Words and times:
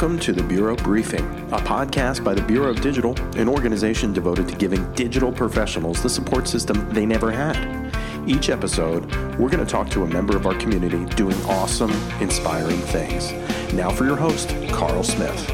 Welcome 0.00 0.20
to 0.20 0.32
the 0.32 0.44
Bureau 0.44 0.76
Briefing, 0.76 1.24
a 1.50 1.58
podcast 1.58 2.22
by 2.22 2.32
the 2.32 2.42
Bureau 2.42 2.70
of 2.70 2.80
Digital, 2.80 3.18
an 3.36 3.48
organization 3.48 4.12
devoted 4.12 4.46
to 4.46 4.54
giving 4.54 4.92
digital 4.92 5.32
professionals 5.32 6.00
the 6.00 6.08
support 6.08 6.46
system 6.46 6.88
they 6.94 7.04
never 7.04 7.32
had. 7.32 7.92
Each 8.24 8.48
episode, 8.48 9.06
we're 9.38 9.48
going 9.48 9.58
to 9.58 9.66
talk 9.66 9.90
to 9.90 10.04
a 10.04 10.06
member 10.06 10.36
of 10.36 10.46
our 10.46 10.54
community 10.54 11.04
doing 11.16 11.34
awesome, 11.46 11.90
inspiring 12.20 12.78
things. 12.78 13.32
Now 13.74 13.90
for 13.90 14.04
your 14.04 14.14
host, 14.14 14.54
Carl 14.70 15.02
Smith. 15.02 15.44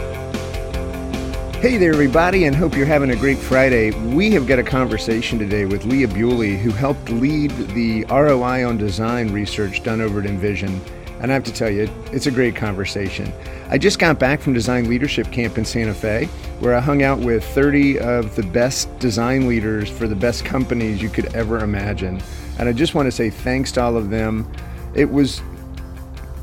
Hey 1.62 1.78
there, 1.78 1.94
everybody, 1.94 2.44
and 2.44 2.54
hope 2.54 2.76
you're 2.76 2.84
having 2.84 3.12
a 3.12 3.16
great 3.16 3.38
Friday. 3.38 3.92
We 4.14 4.30
have 4.32 4.46
got 4.46 4.58
a 4.58 4.62
conversation 4.62 5.38
today 5.38 5.64
with 5.64 5.86
Leah 5.86 6.08
Buley, 6.08 6.58
who 6.58 6.68
helped 6.68 7.08
lead 7.08 7.50
the 7.68 8.04
ROI 8.10 8.68
on 8.68 8.76
design 8.76 9.32
research 9.32 9.82
done 9.82 10.02
over 10.02 10.20
at 10.20 10.26
InVision. 10.26 10.82
And 11.20 11.30
I 11.30 11.34
have 11.34 11.44
to 11.44 11.52
tell 11.52 11.70
you, 11.70 11.88
it's 12.12 12.26
a 12.26 12.30
great 12.30 12.56
conversation. 12.56 13.32
I 13.70 13.78
just 13.78 13.98
got 13.98 14.18
back 14.18 14.40
from 14.40 14.52
Design 14.52 14.88
Leadership 14.88 15.30
Camp 15.30 15.58
in 15.58 15.64
Santa 15.64 15.94
Fe, 15.94 16.26
where 16.60 16.74
I 16.74 16.80
hung 16.80 17.02
out 17.02 17.18
with 17.18 17.44
30 17.44 17.98
of 17.98 18.36
the 18.36 18.42
best 18.42 18.98
design 18.98 19.48
leaders 19.48 19.88
for 19.88 20.06
the 20.06 20.16
best 20.16 20.44
companies 20.44 21.00
you 21.00 21.08
could 21.08 21.34
ever 21.34 21.58
imagine. 21.60 22.20
And 22.58 22.68
I 22.68 22.72
just 22.72 22.94
want 22.94 23.06
to 23.06 23.12
say 23.12 23.30
thanks 23.30 23.72
to 23.72 23.82
all 23.82 23.96
of 23.96 24.10
them. 24.10 24.50
It 24.94 25.10
was 25.10 25.40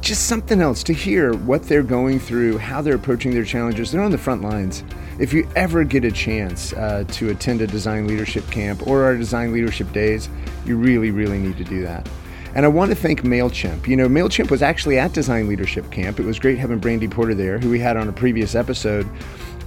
just 0.02 0.28
something 0.28 0.62
else 0.62 0.84
to 0.84 0.94
hear 0.94 1.34
what 1.34 1.64
they're 1.64 1.84
going 1.84 2.20
through, 2.20 2.58
how 2.58 2.82
they're 2.82 2.96
approaching 2.96 3.32
their 3.32 3.46
challenges. 3.46 3.92
They're 3.92 4.02
on 4.02 4.12
the 4.12 4.18
front 4.18 4.42
lines. 4.42 4.84
If 5.20 5.32
you 5.32 5.48
ever 5.56 5.84
get 5.84 6.04
a 6.04 6.12
chance 6.12 6.74
uh, 6.74 7.04
to 7.10 7.30
attend 7.30 7.62
a 7.62 7.68
design 7.68 8.08
leadership 8.08 8.50
camp 8.50 8.88
or 8.88 9.04
our 9.04 9.16
design 9.16 9.54
leadership 9.54 9.92
days, 9.94 10.28
you 10.66 10.76
really, 10.76 11.12
really 11.12 11.38
need 11.38 11.58
to 11.58 11.64
do 11.64 11.84
that. 11.84 12.10
And 12.54 12.66
I 12.66 12.68
want 12.68 12.92
to 12.92 12.96
thank 12.96 13.22
MailChimp. 13.22 13.88
You 13.88 13.96
know, 13.96 14.08
MailChimp 14.08 14.52
was 14.52 14.62
actually 14.62 15.00
at 15.00 15.14
Design 15.14 15.48
Leadership 15.48 15.90
Camp. 15.90 16.20
It 16.20 16.26
was 16.26 16.38
great 16.40 16.58
having 16.58 16.80
Brandy 16.80 17.08
Porter 17.08 17.34
there, 17.34 17.60
who 17.60 17.70
we 17.70 17.80
had 17.80 17.96
on 17.96 18.10
a 18.10 18.14
previous 18.14 18.56
episode. 18.56 19.08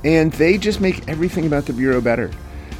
And 0.04 0.32
they 0.32 0.58
just 0.58 0.80
make 0.80 1.08
everything 1.08 1.46
about 1.46 1.64
the 1.64 1.72
Bureau 1.72 2.00
better. 2.00 2.30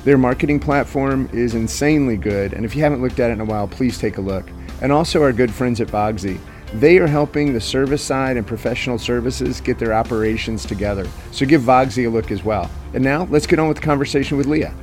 Their 0.05 0.19
marketing 0.19 0.61
platform 0.61 1.31
is 1.33 1.55
insanely 1.55 2.19
good. 2.19 2.53
And 2.53 2.67
if 2.67 2.77
you 2.77 2.83
haven't 2.83 3.01
looked 3.01 3.19
at 3.19 3.31
it 3.31 3.35
in 3.35 3.41
a 3.41 3.45
while, 3.47 3.67
please 3.67 3.99
take 3.99 4.19
a 4.19 4.21
look. 4.21 4.45
And 4.83 4.93
also 4.93 5.23
our 5.23 5.33
good 5.33 5.51
friends 5.51 5.81
at 5.81 5.89
Vogsy. 5.89 6.39
They 6.75 6.99
are 6.99 7.07
helping 7.07 7.55
the 7.55 7.61
service 7.61 8.03
side 8.03 8.37
and 8.37 8.47
professional 8.47 8.99
services 8.99 9.63
get 9.63 9.79
their 9.79 9.95
operations 9.95 10.67
together. 10.67 11.07
So 11.31 11.47
give 11.47 11.63
Vogsy 11.63 12.07
a 12.07 12.11
look 12.11 12.31
as 12.31 12.45
well. 12.45 12.71
And 12.93 13.03
now 13.03 13.25
let's 13.31 13.47
get 13.47 13.59
on 13.59 13.69
with 13.69 13.79
the 13.79 13.83
conversation 13.83 14.37
with 14.37 14.47
Leah. 14.47 14.75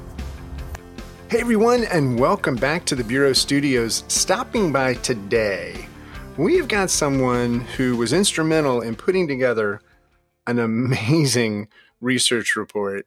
Hey 1.32 1.40
everyone, 1.40 1.86
and 1.86 2.20
welcome 2.20 2.58
back 2.58 2.84
to 2.88 2.94
the 2.94 3.06
Bureau 3.06 3.32
Studios. 3.32 4.04
Stopping 4.10 4.74
by 4.74 4.96
today, 4.96 5.88
we 6.36 6.58
have 6.58 6.68
got 6.68 6.90
someone 6.90 7.62
who 7.62 7.96
was 7.96 8.12
instrumental 8.12 8.82
in 8.82 8.98
putting 8.98 9.30
together 9.30 9.80
an 10.46 10.60
amazing 10.60 11.70
research 12.02 12.58
report, 12.58 13.06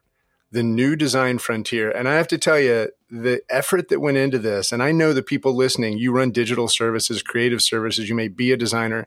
The 0.50 0.62
New 0.62 0.96
Design 0.96 1.36
Frontier. 1.36 1.90
And 1.90 2.08
I 2.08 2.14
have 2.14 2.26
to 2.28 2.38
tell 2.38 2.58
you, 2.58 2.88
the 3.10 3.42
effort 3.50 3.90
that 3.90 4.00
went 4.00 4.16
into 4.16 4.38
this, 4.38 4.72
and 4.72 4.82
I 4.82 4.90
know 4.90 5.12
the 5.12 5.22
people 5.22 5.54
listening, 5.54 5.98
you 5.98 6.10
run 6.10 6.30
digital 6.30 6.66
services, 6.66 7.22
creative 7.22 7.60
services, 7.60 8.08
you 8.08 8.14
may 8.14 8.28
be 8.28 8.52
a 8.52 8.56
designer, 8.56 9.06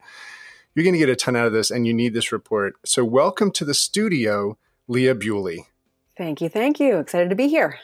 you're 0.76 0.84
going 0.84 0.94
to 0.94 1.00
get 1.00 1.10
a 1.10 1.16
ton 1.16 1.36
out 1.36 1.48
of 1.48 1.54
this, 1.54 1.72
and 1.72 1.88
you 1.88 1.94
need 1.96 2.14
this 2.14 2.32
report. 2.32 2.76
So, 2.86 3.04
welcome 3.04 3.50
to 3.54 3.66
the 3.66 3.74
studio, 3.74 4.60
Leah 4.88 5.16
Buley. 5.16 5.66
Thank 6.16 6.40
you. 6.40 6.50
Thank 6.50 6.80
you. 6.80 7.00
Excited 7.00 7.32
to 7.32 7.36
be 7.36 7.48
here. 7.48 7.80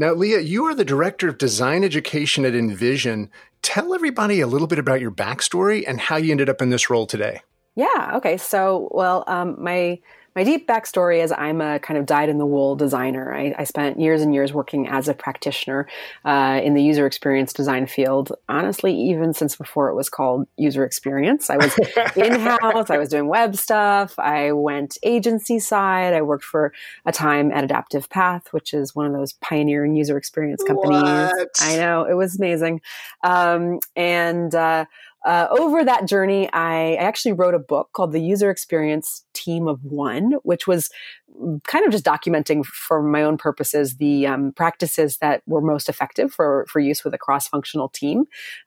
Now, 0.00 0.12
Leah, 0.12 0.38
you 0.38 0.64
are 0.66 0.76
the 0.76 0.84
director 0.84 1.28
of 1.28 1.38
design 1.38 1.82
education 1.82 2.44
at 2.44 2.52
InVision. 2.52 3.30
Tell 3.62 3.92
everybody 3.92 4.40
a 4.40 4.46
little 4.46 4.68
bit 4.68 4.78
about 4.78 5.00
your 5.00 5.10
backstory 5.10 5.82
and 5.88 6.00
how 6.00 6.14
you 6.14 6.30
ended 6.30 6.48
up 6.48 6.62
in 6.62 6.70
this 6.70 6.88
role 6.88 7.04
today. 7.04 7.40
Yeah. 7.74 8.12
Okay. 8.14 8.36
So, 8.36 8.88
well, 8.92 9.24
um, 9.26 9.56
my 9.58 9.98
my 10.34 10.44
deep 10.44 10.68
backstory 10.68 11.22
is 11.22 11.32
I'm 11.32 11.60
a 11.60 11.78
kind 11.78 11.98
of 11.98 12.06
dyed 12.06 12.28
in 12.28 12.38
the 12.38 12.46
wool 12.46 12.76
designer. 12.76 13.34
I, 13.34 13.54
I 13.58 13.64
spent 13.64 13.98
years 13.98 14.22
and 14.22 14.32
years 14.32 14.52
working 14.52 14.86
as 14.86 15.08
a 15.08 15.14
practitioner 15.14 15.88
uh, 16.24 16.60
in 16.62 16.74
the 16.74 16.82
user 16.82 17.06
experience 17.06 17.52
design 17.52 17.86
field. 17.86 18.32
Honestly, 18.48 18.94
even 18.94 19.34
since 19.34 19.56
before 19.56 19.88
it 19.88 19.94
was 19.94 20.08
called 20.08 20.46
user 20.56 20.84
experience, 20.84 21.50
I 21.50 21.56
was 21.56 21.76
in 22.16 22.38
house. 22.38 22.90
I 22.90 22.98
was 22.98 23.08
doing 23.08 23.28
web 23.28 23.56
stuff. 23.56 24.18
I 24.18 24.52
went 24.52 24.96
agency 25.02 25.58
side. 25.58 26.14
I 26.14 26.22
worked 26.22 26.44
for 26.44 26.72
a 27.04 27.12
time 27.12 27.50
at 27.50 27.64
Adaptive 27.64 28.08
Path, 28.08 28.52
which 28.52 28.74
is 28.74 28.94
one 28.94 29.06
of 29.06 29.12
those 29.12 29.32
pioneering 29.34 29.96
user 29.96 30.16
experience 30.16 30.62
companies. 30.62 31.02
What? 31.02 31.48
I 31.60 31.76
know 31.76 32.04
it 32.04 32.14
was 32.14 32.36
amazing, 32.36 32.80
um, 33.24 33.80
and. 33.96 34.54
Uh, 34.54 34.84
uh, 35.24 35.48
over 35.50 35.84
that 35.84 36.06
journey, 36.06 36.50
I, 36.52 36.92
I 36.92 36.96
actually 36.96 37.32
wrote 37.32 37.54
a 37.54 37.58
book 37.58 37.90
called 37.92 38.12
The 38.12 38.20
User 38.20 38.50
Experience 38.50 39.24
Team 39.34 39.66
of 39.66 39.82
One, 39.84 40.34
which 40.42 40.66
was 40.66 40.90
kind 41.64 41.84
of 41.84 41.92
just 41.92 42.04
documenting 42.04 42.64
for 42.64 43.02
my 43.02 43.22
own 43.22 43.36
purposes 43.36 43.96
the 43.96 44.26
um, 44.26 44.52
practices 44.52 45.18
that 45.18 45.42
were 45.46 45.60
most 45.60 45.88
effective 45.88 46.32
for, 46.32 46.66
for 46.68 46.80
use 46.80 47.04
with 47.04 47.14
a 47.14 47.18
cross 47.18 47.48
functional 47.48 47.88
team 47.88 48.24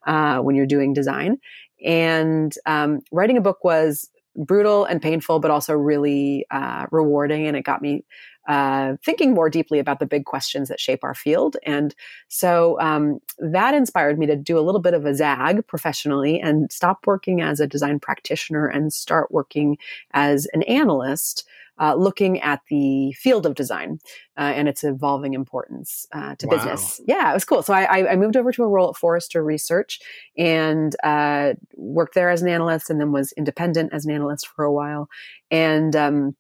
uh, 0.08 0.40
when 0.40 0.56
you're 0.56 0.66
doing 0.66 0.94
design. 0.94 1.38
And 1.84 2.54
um, 2.66 3.00
writing 3.12 3.38
a 3.38 3.42
book 3.42 3.64
was 3.64 4.10
brutal 4.36 4.86
and 4.86 5.02
painful, 5.02 5.40
but 5.40 5.52
also 5.52 5.74
really 5.74 6.46
uh, 6.52 6.86
rewarding. 6.92 7.48
And 7.48 7.58
it 7.58 7.64
got 7.64 7.82
me 7.82 8.06
uh, 8.48 8.96
thinking 9.06 9.34
more 9.34 9.50
deeply 9.50 9.80
about 9.80 10.00
the 10.00 10.06
big 10.06 10.26
questions 10.26 10.70
that 10.70 10.80
shape 10.80 11.04
our 11.04 11.14
field. 11.14 11.58
And 11.66 11.94
so 12.28 12.80
um, 12.82 13.20
that 13.40 13.74
inspired 13.74 14.18
me 14.20 14.26
to 14.26 14.36
do 14.36 14.58
a 14.58 14.62
little 14.62 14.82
bit 14.82 14.94
of 14.94 15.06
a 15.06 15.14
zag 15.16 15.66
professionally 15.68 16.40
and 16.40 16.72
stop 16.72 17.06
working 17.06 17.42
as 17.42 17.60
a 17.60 17.68
design 17.68 18.00
practitioner 18.00 18.66
and 18.68 18.92
start 18.92 19.32
working 19.32 19.78
as 20.14 20.48
an 20.54 20.64
analyst. 20.64 21.46
Uh, 21.80 21.96
looking 21.96 22.40
at 22.42 22.60
the 22.70 23.12
field 23.14 23.44
of 23.44 23.56
design 23.56 23.98
uh, 24.38 24.42
and 24.56 24.68
its 24.70 24.84
evolving 24.84 25.34
importance 25.34 26.06
uh, 26.12 26.36
to 26.36 26.46
Wow. 26.46 26.56
business. 26.58 27.02
Yeah, 27.08 27.32
it 27.32 27.34
was 27.34 27.46
cool. 27.46 27.64
So 27.64 27.74
I, 27.74 27.84
I- 27.86 28.12
I 28.12 28.16
moved 28.18 28.38
over 28.38 28.52
to 28.52 28.64
a 28.64 28.68
role 28.68 28.90
at 28.90 28.98
Forrester 28.98 29.44
Research 29.44 30.00
and 30.38 30.96
uh, 31.04 31.54
worked 31.76 32.14
there 32.14 32.30
as 32.30 32.44
an 32.44 32.50
analyst, 32.50 32.92
and 32.92 33.00
then 33.00 33.12
was 33.12 33.32
independent 33.32 33.94
as 33.94 34.06
an 34.06 34.12
analyst 34.12 34.46
for 34.48 34.64
a 34.64 34.72
while. 34.72 35.10
And 35.50 35.96
um, 35.96 36.36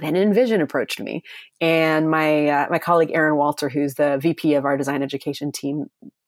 then 0.00 0.14
InVision 0.14 0.60
approached 0.60 1.00
me, 1.00 1.22
and 1.60 2.10
my 2.10 2.48
uh, 2.48 2.66
my 2.70 2.78
colleague 2.78 3.10
Aaron 3.12 3.36
Walter, 3.36 3.68
who's 3.68 3.94
the 3.94 4.18
VP 4.18 4.54
of 4.54 4.64
our 4.64 4.76
design 4.76 5.02
education 5.02 5.50
team, 5.50 5.86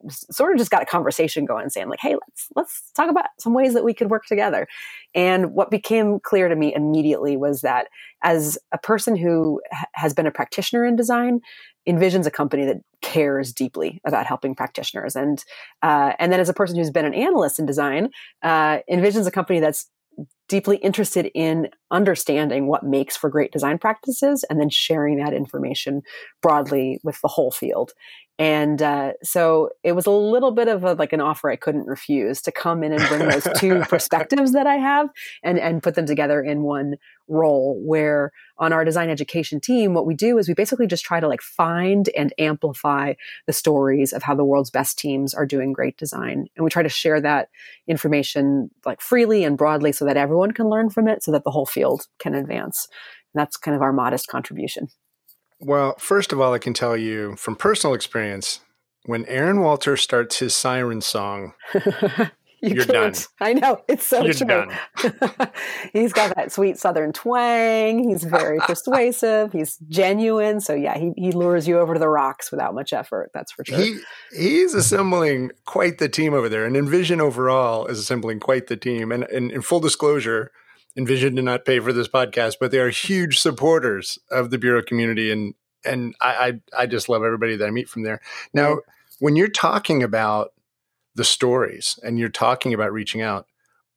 sort 0.08 0.52
of 0.52 0.58
just 0.58 0.70
got 0.70 0.82
a 0.82 0.86
conversation 0.86 1.44
going, 1.44 1.70
saying 1.70 1.88
like, 1.88 2.00
"Hey, 2.00 2.14
let's 2.14 2.48
let's 2.56 2.90
talk 2.96 3.08
about 3.10 3.26
some 3.38 3.54
ways 3.54 3.74
that 3.74 3.84
we 3.84 3.94
could 3.94 4.10
work 4.10 4.26
together." 4.26 4.66
And 5.14 5.52
what 5.52 5.70
became 5.70 6.18
clear 6.20 6.48
to 6.48 6.56
me 6.56 6.74
immediately 6.74 7.36
was 7.36 7.60
that 7.60 7.88
as 8.22 8.58
a 8.72 8.78
person 8.78 9.16
who 9.16 9.60
ha- 9.72 9.86
has 9.94 10.12
been 10.12 10.26
a 10.26 10.32
practitioner 10.32 10.84
in 10.84 10.96
design, 10.96 11.40
InVision's 11.88 12.26
a 12.26 12.30
company 12.30 12.64
that 12.64 12.78
cares 13.00 13.52
deeply 13.52 14.00
about 14.04 14.26
helping 14.26 14.54
practitioners, 14.54 15.14
and 15.14 15.44
uh, 15.82 16.14
and 16.18 16.32
then 16.32 16.40
as 16.40 16.48
a 16.48 16.54
person 16.54 16.76
who's 16.76 16.90
been 16.90 17.04
an 17.04 17.14
analyst 17.14 17.58
in 17.58 17.66
design, 17.66 18.10
uh, 18.42 18.78
InVision's 18.90 19.26
a 19.26 19.32
company 19.32 19.60
that's 19.60 19.88
deeply 20.52 20.76
interested 20.76 21.30
in 21.34 21.70
understanding 21.90 22.66
what 22.66 22.82
makes 22.82 23.16
for 23.16 23.30
great 23.30 23.50
design 23.52 23.78
practices 23.78 24.44
and 24.50 24.60
then 24.60 24.68
sharing 24.68 25.16
that 25.16 25.32
information 25.32 26.02
broadly 26.42 27.00
with 27.02 27.18
the 27.22 27.28
whole 27.28 27.50
field. 27.50 27.92
And 28.38 28.82
uh, 28.82 29.12
so 29.22 29.70
it 29.82 29.92
was 29.92 30.04
a 30.04 30.10
little 30.10 30.50
bit 30.50 30.68
of 30.68 30.84
a, 30.84 30.92
like 30.92 31.14
an 31.14 31.22
offer 31.22 31.48
I 31.48 31.56
couldn't 31.56 31.86
refuse 31.86 32.42
to 32.42 32.52
come 32.52 32.82
in 32.82 32.92
and 32.92 33.02
bring 33.08 33.26
those 33.30 33.46
two 33.56 33.80
perspectives 33.88 34.52
that 34.52 34.66
I 34.66 34.74
have 34.76 35.08
and 35.42 35.58
and 35.58 35.82
put 35.82 35.94
them 35.94 36.04
together 36.04 36.42
in 36.42 36.62
one 36.62 36.96
role. 37.32 37.80
Where 37.84 38.32
on 38.58 38.72
our 38.72 38.84
design 38.84 39.10
education 39.10 39.60
team, 39.60 39.94
what 39.94 40.06
we 40.06 40.14
do 40.14 40.38
is 40.38 40.48
we 40.48 40.54
basically 40.54 40.86
just 40.86 41.04
try 41.04 41.20
to 41.20 41.28
like 41.28 41.42
find 41.42 42.08
and 42.16 42.32
amplify 42.38 43.14
the 43.46 43.52
stories 43.52 44.12
of 44.12 44.22
how 44.22 44.34
the 44.34 44.44
world's 44.44 44.70
best 44.70 44.98
teams 44.98 45.34
are 45.34 45.46
doing 45.46 45.72
great 45.72 45.96
design, 45.96 46.46
and 46.56 46.64
we 46.64 46.70
try 46.70 46.82
to 46.82 46.88
share 46.88 47.20
that 47.20 47.48
information 47.86 48.70
like 48.84 49.00
freely 49.00 49.44
and 49.44 49.58
broadly 49.58 49.92
so 49.92 50.04
that 50.04 50.16
everyone 50.16 50.52
can 50.52 50.68
learn 50.68 50.90
from 50.90 51.08
it, 51.08 51.22
so 51.22 51.32
that 51.32 51.44
the 51.44 51.50
whole 51.50 51.66
field 51.66 52.06
can 52.18 52.34
advance. 52.34 52.86
And 53.34 53.40
that's 53.40 53.56
kind 53.56 53.74
of 53.74 53.82
our 53.82 53.92
modest 53.92 54.28
contribution. 54.28 54.88
Well, 55.58 55.94
first 55.98 56.32
of 56.32 56.40
all, 56.40 56.52
I 56.52 56.58
can 56.58 56.74
tell 56.74 56.96
you 56.96 57.36
from 57.36 57.56
personal 57.56 57.94
experience 57.94 58.60
when 59.04 59.24
Aaron 59.26 59.60
Walter 59.60 59.96
starts 59.96 60.38
his 60.38 60.54
siren 60.54 61.00
song, 61.00 61.54
You 62.72 62.76
You're 62.76 62.84
can't. 62.84 63.14
done. 63.14 63.48
I 63.48 63.54
know 63.54 63.82
it's 63.88 64.06
so 64.06 64.22
You're 64.22 64.34
true. 64.34 64.68
he's 65.92 66.12
got 66.12 66.36
that 66.36 66.52
sweet 66.52 66.78
Southern 66.78 67.12
twang. 67.12 68.08
He's 68.08 68.22
very 68.22 68.60
persuasive. 68.66 69.52
He's 69.52 69.78
genuine. 69.88 70.60
So 70.60 70.72
yeah, 70.72 70.96
he 70.96 71.10
he 71.16 71.32
lures 71.32 71.66
you 71.66 71.80
over 71.80 71.94
to 71.94 71.98
the 71.98 72.08
rocks 72.08 72.52
without 72.52 72.72
much 72.72 72.92
effort. 72.92 73.32
That's 73.34 73.50
for 73.50 73.64
sure. 73.64 73.76
he 73.78 73.98
he's 74.32 74.74
assembling 74.74 75.50
quite 75.64 75.98
the 75.98 76.08
team 76.08 76.34
over 76.34 76.48
there. 76.48 76.64
And 76.64 76.76
InVision 76.76 77.18
overall 77.18 77.86
is 77.86 77.98
assembling 77.98 78.38
quite 78.38 78.68
the 78.68 78.76
team. 78.76 79.10
And, 79.10 79.24
and 79.24 79.50
in 79.50 79.60
full 79.62 79.80
disclosure, 79.80 80.52
InVision 80.96 81.34
did 81.34 81.44
not 81.44 81.64
pay 81.64 81.80
for 81.80 81.92
this 81.92 82.06
podcast, 82.06 82.58
but 82.60 82.70
they 82.70 82.78
are 82.78 82.90
huge 82.90 83.40
supporters 83.40 84.20
of 84.30 84.50
the 84.50 84.58
Bureau 84.58 84.82
community. 84.82 85.32
And 85.32 85.54
and 85.84 86.14
I 86.20 86.60
I, 86.76 86.82
I 86.82 86.86
just 86.86 87.08
love 87.08 87.24
everybody 87.24 87.56
that 87.56 87.66
I 87.66 87.72
meet 87.72 87.88
from 87.88 88.04
there. 88.04 88.20
Now, 88.54 88.78
when 89.18 89.34
you're 89.34 89.48
talking 89.48 90.04
about 90.04 90.52
the 91.14 91.24
stories 91.24 91.98
and 92.02 92.18
you're 92.18 92.28
talking 92.28 92.72
about 92.74 92.92
reaching 92.92 93.20
out, 93.22 93.46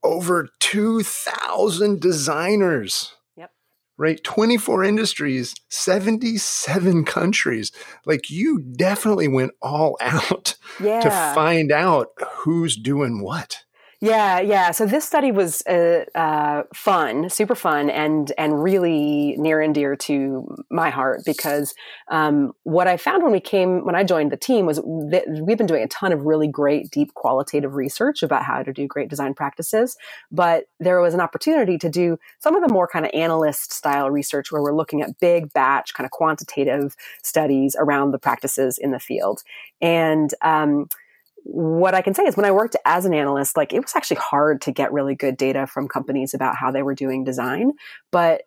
over 0.03 0.49
2,000 0.59 1.99
designers 1.99 3.13
Yep. 3.37 3.51
right? 3.97 4.23
24 4.23 4.83
industries, 4.83 5.55
77 5.69 7.05
countries. 7.05 7.71
Like 8.05 8.29
you 8.29 8.59
definitely 8.59 9.27
went 9.27 9.51
all 9.61 9.97
out 10.01 10.55
yeah. 10.79 11.01
to 11.01 11.09
find 11.09 11.71
out 11.71 12.09
who's 12.37 12.75
doing 12.75 13.21
what. 13.21 13.63
Yeah, 14.01 14.39
yeah. 14.41 14.71
So 14.71 14.85
this 14.85 15.05
study 15.05 15.31
was 15.31 15.61
uh, 15.67 16.03
uh, 16.15 16.63
fun, 16.73 17.29
super 17.29 17.55
fun, 17.55 17.89
and 17.89 18.31
and 18.37 18.61
really 18.61 19.35
near 19.37 19.61
and 19.61 19.73
dear 19.73 19.95
to 19.95 20.55
my 20.69 20.89
heart 20.89 21.21
because 21.25 21.73
um, 22.11 22.51
what 22.63 22.87
I 22.87 22.97
found 22.97 23.23
when 23.23 23.31
we 23.31 23.39
came 23.39 23.85
when 23.85 23.95
I 23.95 24.03
joined 24.03 24.31
the 24.31 24.37
team 24.37 24.65
was 24.65 24.77
that 24.77 25.23
we've 25.41 25.57
been 25.57 25.65
doing 25.65 25.83
a 25.83 25.87
ton 25.87 26.11
of 26.11 26.25
really 26.25 26.47
great, 26.47 26.91
deep, 26.91 27.13
qualitative 27.13 27.73
research 27.75 28.21
about 28.21 28.43
how 28.43 28.63
to 28.63 28.73
do 28.73 28.85
great 28.85 29.09
design 29.09 29.33
practices, 29.33 29.95
but 30.31 30.65
there 30.79 30.99
was 30.99 31.13
an 31.13 31.21
opportunity 31.21 31.77
to 31.77 31.89
do 31.89 32.19
some 32.39 32.55
of 32.55 32.67
the 32.67 32.73
more 32.73 32.87
kind 32.87 33.05
of 33.05 33.11
analyst 33.13 33.73
style 33.73 34.11
research 34.11 34.51
where 34.51 34.61
we're 34.61 34.75
looking 34.75 35.01
at 35.01 35.19
big 35.19 35.53
batch, 35.53 35.93
kind 35.93 36.05
of 36.05 36.11
quantitative 36.11 36.95
studies 37.23 37.75
around 37.79 38.11
the 38.11 38.19
practices 38.19 38.77
in 38.77 38.91
the 38.91 38.99
field, 38.99 39.41
and 39.81 40.33
um, 40.41 40.87
what 41.45 41.93
I 41.93 42.01
can 42.01 42.15
say 42.15 42.23
is 42.23 42.35
when 42.35 42.45
I 42.45 42.51
worked 42.51 42.75
as 42.85 43.05
an 43.05 43.13
analyst, 43.13 43.55
like 43.55 43.71
it 43.71 43.79
was 43.79 43.95
actually 43.95 44.17
hard 44.17 44.61
to 44.61 44.71
get 44.71 44.91
really 44.91 45.13
good 45.13 45.37
data 45.37 45.67
from 45.67 45.87
companies 45.87 46.33
about 46.33 46.55
how 46.55 46.71
they 46.71 46.81
were 46.81 46.95
doing 46.95 47.23
design. 47.23 47.71
But 48.11 48.43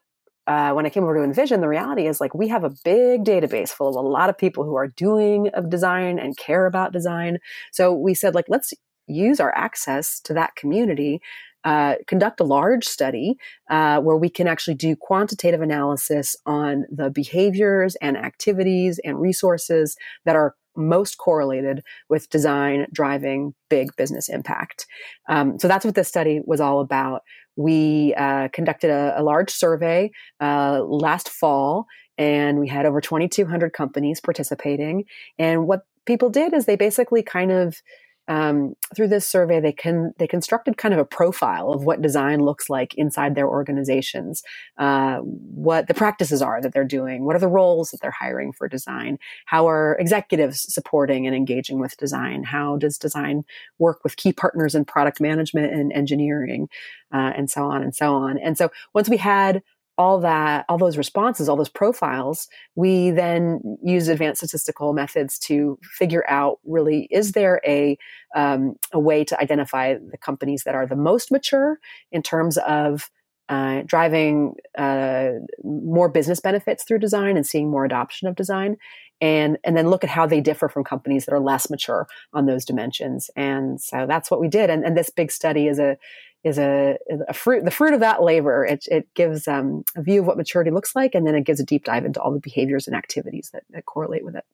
uh, 0.49 0.73
when 0.73 0.85
I 0.85 0.91
came 0.91 1.05
over 1.05 1.15
to 1.15 1.21
InVision, 1.21 1.61
the 1.61 1.69
reality 1.69 2.09
is 2.09 2.21
like 2.21 2.35
we 2.35 2.49
have 2.49 2.65
a 2.65 2.75
big 2.85 3.25
database 3.25 3.69
full 3.69 3.89
of 3.89 4.05
a 4.05 4.09
lot 4.09 4.31
of 4.31 4.37
people 4.37 4.65
who 4.65 4.75
are 4.75 4.89
doing 4.89 5.49
of 5.51 5.71
design 5.71 6.19
and 6.19 6.37
care 6.37 6.67
about 6.67 6.93
design. 6.93 7.39
So 7.71 7.93
we 7.93 8.15
said 8.15 8.35
like 8.35 8.47
let's 8.49 8.75
use 9.07 9.39
our 9.39 9.55
access 9.57 10.21
to 10.21 10.35
that 10.35 10.57
community 10.57 11.21
uh, 11.65 11.97
conduct 12.07 12.41
a 12.41 12.45
large 12.45 12.85
study 12.85 13.37
uh, 13.69 14.01
where 14.01 14.17
we 14.17 14.31
can 14.31 14.47
actually 14.47 14.75
do 14.75 14.95
quantitative 14.97 15.61
analysis 15.61 16.37
on 16.47 16.87
the 16.91 17.11
behaviors 17.11 17.97
and 17.97 18.17
activities 18.17 19.01
and 19.05 19.21
resources 19.21 19.97
that 20.25 20.37
are 20.37 20.55
most 20.79 21.19
correlated 21.19 21.83
with 22.09 22.31
design 22.31 22.87
driving 22.93 23.55
big 23.69 23.95
business 23.97 24.29
impact. 24.29 24.87
Um, 25.29 25.59
so 25.59 25.69
that's 25.69 25.85
what 25.85 25.95
this 25.95 26.09
study 26.09 26.41
was 26.45 26.61
all 26.61 26.81
about. 26.81 27.23
We 27.57 28.15
uh, 28.17 28.49
conducted 28.53 28.91
a, 28.91 29.21
a, 29.21 29.23
large 29.23 29.51
survey 29.51 30.13
uh, 30.41 30.81
last 30.85 31.29
fall, 31.29 31.87
and 32.17 32.61
we 32.61 32.69
had 32.69 32.87
over 32.87 33.01
2,200 33.01 33.73
companies 33.73 34.21
participating. 34.21 35.05
And 35.39 35.67
what 35.67 35.83
people 36.07 36.31
did 36.31 36.55
is 36.55 36.67
they 36.67 36.77
basically 36.77 37.23
kind 37.23 37.51
of 37.51 37.83
um, 38.29 38.75
through 38.95 39.09
this 39.09 39.27
survey, 39.27 39.59
they 39.59 39.73
can 39.73 40.13
they 40.19 40.27
constructed 40.27 40.77
kind 40.77 40.93
of 40.93 41.01
a 41.01 41.05
profile 41.05 41.73
of 41.73 41.85
what 41.85 42.03
design 42.03 42.45
looks 42.45 42.69
like 42.69 42.95
inside 42.95 43.35
their 43.35 43.49
organizations, 43.49 44.43
uh, 44.77 45.17
what 45.19 45.89
the 45.89 45.95
practices 45.95 46.43
are 46.43 46.61
that 46.61 46.75
they're 46.75 46.85
doing, 46.85 47.25
what 47.25 47.35
are 47.35 47.41
the 47.41 47.49
roles 47.49 47.91
that 47.91 48.01
they're 48.03 48.11
hiring 48.11 48.53
for 48.53 48.69
design, 48.69 49.19
how 49.47 49.67
are 49.67 49.97
executives 49.99 50.73
supporting 50.73 51.27
and 51.27 51.35
engaging 51.35 51.81
with 51.81 51.97
design, 51.97 52.45
how 52.45 52.77
does 52.77 52.99
design 52.99 53.45
work 53.79 54.05
with 54.05 54.17
key 54.17 54.33
partners 54.33 54.75
in 54.75 54.85
product 54.85 55.21
management 55.21 55.73
and 55.73 55.91
engineering, 55.93 56.69
uh, 57.13 57.33
and 57.35 57.51
so 57.51 57.65
on 57.65 57.83
and 57.83 57.97
so 57.97 58.15
on. 58.15 58.39
And 58.39 58.59
so 58.59 58.71
once 58.95 59.09
we 59.09 59.17
had 59.17 59.63
all 59.99 60.21
that, 60.21 60.65
all 60.69 60.79
those 60.79 60.97
responses, 60.97 61.49
all 61.49 61.57
those 61.57 61.69
profiles, 61.69 62.49
we 62.77 63.11
then 63.11 63.61
use 63.83 64.07
advanced 64.07 64.39
statistical 64.39 64.93
methods 64.93 65.39
to 65.41 65.77
figure 65.83 66.25
out 66.29 66.61
really 66.65 67.09
is 67.11 67.33
there 67.33 67.61
a 67.67 67.99
um, 68.35 68.77
a 68.93 69.01
way 69.01 69.25
to 69.25 69.39
identify 69.41 69.95
the 69.95 70.17
companies 70.19 70.63
that 70.65 70.75
are 70.77 70.87
the 70.87 70.97
most 70.97 71.33
mature 71.33 71.79
in 72.13 72.23
terms 72.23 72.57
of 72.59 73.11
uh, 73.49 73.83
driving 73.87 74.55
uh, 74.77 75.31
more 75.65 76.09
business 76.09 76.39
benefits 76.39 76.85
through 76.85 76.99
design 76.99 77.37
and 77.37 77.47
seeing 77.47 77.71
more 77.71 77.85
adoption 77.85 78.29
of 78.29 78.37
design, 78.37 78.77
and 79.21 79.59
and 79.65 79.77
then 79.77 79.89
look 79.89 80.05
at 80.05 80.11
how 80.11 80.27
they 80.27 80.41
differ 80.41 80.69
from 80.69 80.85
companies 80.85 81.25
that 81.25 81.33
are 81.35 81.41
less 81.41 81.71
mature 81.71 82.07
on 82.35 82.47
those 82.47 82.65
dimensions. 82.65 83.31
And 83.35 83.81
so 83.81 84.07
that's 84.07 84.31
what 84.31 84.41
we 84.41 84.49
did. 84.49 84.71
And, 84.71 84.85
and 84.85 84.97
this 84.97 85.11
big 85.11 85.33
study 85.33 85.67
is 85.67 85.79
a 85.79 85.97
is 86.45 86.59
a, 86.59 86.97
a 87.29 87.35
fruit, 87.35 87.65
the 87.65 87.71
fruit 87.71 87.95
of 87.95 88.01
that 88.01 88.23
labor. 88.23 88.65
It, 88.65 88.85
it 88.89 89.13
gives 89.15 89.49
um, 89.49 89.85
a 89.97 90.03
view 90.03 90.21
of 90.21 90.27
what 90.27 90.37
maturity 90.37 90.71
looks 90.71 90.95
like, 90.95 91.15
and 91.15 91.27
then 91.27 91.35
it 91.35 91.45
gives 91.45 91.61
a 91.61 91.65
deep 91.65 91.85
dive 91.85 92.05
into 92.05 92.21
all 92.21 92.33
the 92.33 92.41
behaviors 92.41 92.87
and 92.87 92.97
activities 92.97 93.51
that, 93.53 93.65
that 93.71 93.87
correlate 93.87 94.25
with 94.25 94.37
it. 94.37 94.45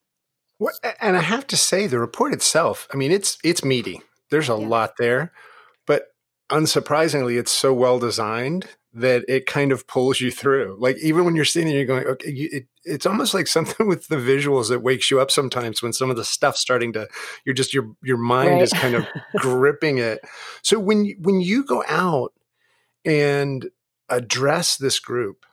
Well, 0.58 0.74
and 1.00 1.16
I 1.16 1.20
have 1.20 1.46
to 1.48 1.56
say, 1.56 1.86
the 1.86 1.98
report 1.98 2.32
itself, 2.32 2.88
I 2.92 2.96
mean, 2.96 3.10
it's 3.10 3.38
it's 3.44 3.64
meaty. 3.64 4.00
There's 4.30 4.48
a 4.48 4.58
yeah. 4.58 4.66
lot 4.66 4.94
there, 4.98 5.32
but 5.86 6.06
unsurprisingly, 6.50 7.38
it's 7.38 7.52
so 7.52 7.74
well 7.74 7.98
designed 7.98 8.68
that 8.94 9.24
it 9.26 9.44
kind 9.44 9.72
of 9.72 9.86
pulls 9.88 10.20
you 10.20 10.30
through. 10.30 10.76
Like 10.78 10.96
even 10.98 11.24
when 11.24 11.34
you're 11.34 11.44
sitting 11.44 11.68
there, 11.68 11.76
you're 11.76 11.86
going, 11.86 12.06
okay, 12.06 12.30
you, 12.30 12.48
it, 12.52 12.66
it's 12.84 13.06
almost 13.06 13.34
like 13.34 13.48
something 13.48 13.86
with 13.88 14.06
the 14.06 14.16
visuals 14.16 14.68
that 14.68 14.82
wakes 14.82 15.10
you 15.10 15.20
up 15.20 15.30
sometimes 15.30 15.82
when 15.82 15.92
some 15.92 16.10
of 16.10 16.16
the 16.16 16.24
stuff's 16.24 16.60
starting 16.60 16.92
to, 16.92 17.08
you're 17.44 17.54
just 17.54 17.74
your 17.74 17.90
your 18.02 18.16
mind 18.16 18.52
right. 18.52 18.62
is 18.62 18.72
kind 18.72 18.94
of 18.94 19.06
gripping 19.36 19.98
it. 19.98 20.20
So 20.62 20.78
when 20.78 21.12
when 21.20 21.40
you 21.40 21.64
go 21.64 21.82
out 21.88 22.32
and 23.04 23.68
address 24.08 24.76
this 24.76 25.00
group, 25.00 25.44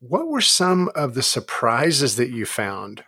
what 0.00 0.26
were 0.26 0.40
some 0.40 0.90
of 0.96 1.14
the 1.14 1.22
surprises 1.22 2.16
that 2.16 2.30
you 2.30 2.44
found 2.44 3.04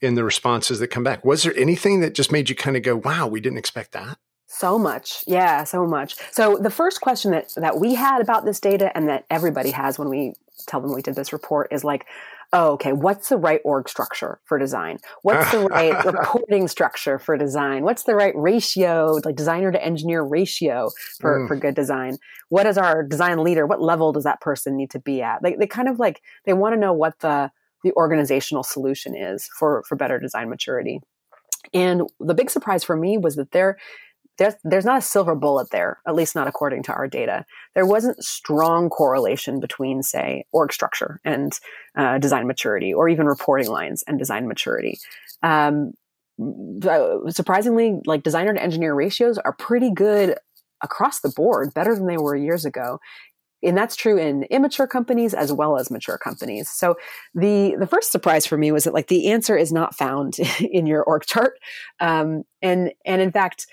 in 0.00 0.14
the 0.14 0.24
responses 0.24 0.78
that 0.78 0.88
come 0.88 1.02
back? 1.02 1.24
Was 1.24 1.42
there 1.42 1.56
anything 1.56 2.00
that 2.00 2.14
just 2.14 2.30
made 2.30 2.48
you 2.48 2.54
kind 2.54 2.76
of 2.76 2.84
go, 2.84 2.96
"Wow, 2.96 3.26
we 3.26 3.40
didn't 3.40 3.58
expect 3.58 3.92
that"? 3.92 4.18
So 4.46 4.78
much. 4.78 5.24
Yeah, 5.26 5.64
so 5.64 5.86
much. 5.86 6.16
So 6.30 6.56
the 6.56 6.70
first 6.70 7.00
question 7.00 7.32
that, 7.32 7.52
that 7.56 7.78
we 7.80 7.94
had 7.94 8.20
about 8.20 8.44
this 8.44 8.60
data 8.60 8.96
and 8.96 9.08
that 9.08 9.26
everybody 9.28 9.70
has 9.72 9.98
when 9.98 10.08
we 10.08 10.34
tell 10.66 10.80
them 10.80 10.94
we 10.94 11.02
did 11.02 11.16
this 11.16 11.32
report 11.32 11.72
is 11.72 11.84
like, 11.84 12.06
oh, 12.52 12.72
okay, 12.72 12.92
what's 12.92 13.28
the 13.28 13.36
right 13.36 13.60
org 13.64 13.88
structure 13.88 14.38
for 14.44 14.58
design? 14.58 14.98
What's 15.22 15.50
the 15.50 15.60
right 15.60 16.04
reporting 16.04 16.68
structure 16.68 17.18
for 17.18 17.36
design? 17.36 17.82
What's 17.82 18.04
the 18.04 18.14
right 18.14 18.34
ratio, 18.36 19.18
like 19.24 19.36
designer 19.36 19.72
to 19.72 19.84
engineer 19.84 20.22
ratio 20.22 20.90
for, 21.20 21.40
mm. 21.40 21.48
for 21.48 21.56
good 21.56 21.74
design? 21.74 22.18
What 22.48 22.66
is 22.66 22.78
our 22.78 23.02
design 23.02 23.42
leader? 23.42 23.66
What 23.66 23.82
level 23.82 24.12
does 24.12 24.24
that 24.24 24.40
person 24.40 24.76
need 24.76 24.90
to 24.90 25.00
be 25.00 25.22
at? 25.22 25.42
They, 25.42 25.54
they 25.54 25.66
kind 25.66 25.88
of 25.88 25.98
like, 25.98 26.22
they 26.44 26.52
want 26.52 26.74
to 26.74 26.80
know 26.80 26.92
what 26.92 27.18
the, 27.18 27.50
the 27.82 27.92
organizational 27.92 28.62
solution 28.62 29.16
is 29.16 29.48
for, 29.58 29.82
for 29.88 29.96
better 29.96 30.18
design 30.18 30.48
maturity. 30.48 31.00
And 31.74 32.02
the 32.20 32.34
big 32.34 32.50
surprise 32.50 32.84
for 32.84 32.96
me 32.96 33.18
was 33.18 33.36
that 33.36 33.50
there 33.50 33.76
there's, 34.38 34.54
there's 34.64 34.84
not 34.84 34.98
a 34.98 35.02
silver 35.02 35.34
bullet 35.34 35.70
there, 35.70 35.98
at 36.06 36.14
least 36.14 36.34
not 36.34 36.48
according 36.48 36.82
to 36.84 36.92
our 36.92 37.08
data. 37.08 37.44
There 37.74 37.86
wasn't 37.86 38.22
strong 38.22 38.90
correlation 38.90 39.60
between, 39.60 40.02
say, 40.02 40.44
org 40.52 40.72
structure 40.72 41.20
and 41.24 41.52
uh, 41.96 42.18
design 42.18 42.46
maturity, 42.46 42.92
or 42.92 43.08
even 43.08 43.26
reporting 43.26 43.68
lines 43.68 44.04
and 44.06 44.18
design 44.18 44.46
maturity. 44.46 44.98
Um, 45.42 45.92
surprisingly, 47.28 48.00
like 48.04 48.22
designer 48.22 48.52
to 48.52 48.62
engineer 48.62 48.94
ratios 48.94 49.38
are 49.38 49.54
pretty 49.54 49.90
good 49.90 50.36
across 50.82 51.20
the 51.20 51.32
board, 51.34 51.72
better 51.72 51.94
than 51.94 52.06
they 52.06 52.18
were 52.18 52.36
years 52.36 52.64
ago. 52.64 53.00
And 53.62 53.76
that's 53.76 53.96
true 53.96 54.18
in 54.18 54.44
immature 54.44 54.86
companies 54.86 55.32
as 55.32 55.50
well 55.52 55.78
as 55.78 55.90
mature 55.90 56.18
companies. 56.18 56.68
So 56.68 56.96
the 57.34 57.74
the 57.78 57.86
first 57.86 58.12
surprise 58.12 58.44
for 58.44 58.58
me 58.58 58.70
was 58.70 58.84
that 58.84 58.92
like 58.92 59.08
the 59.08 59.28
answer 59.28 59.56
is 59.56 59.72
not 59.72 59.96
found 59.96 60.38
in 60.60 60.86
your 60.86 61.02
org 61.02 61.24
chart, 61.24 61.54
um, 61.98 62.42
and 62.60 62.92
and 63.04 63.22
in 63.22 63.32
fact 63.32 63.66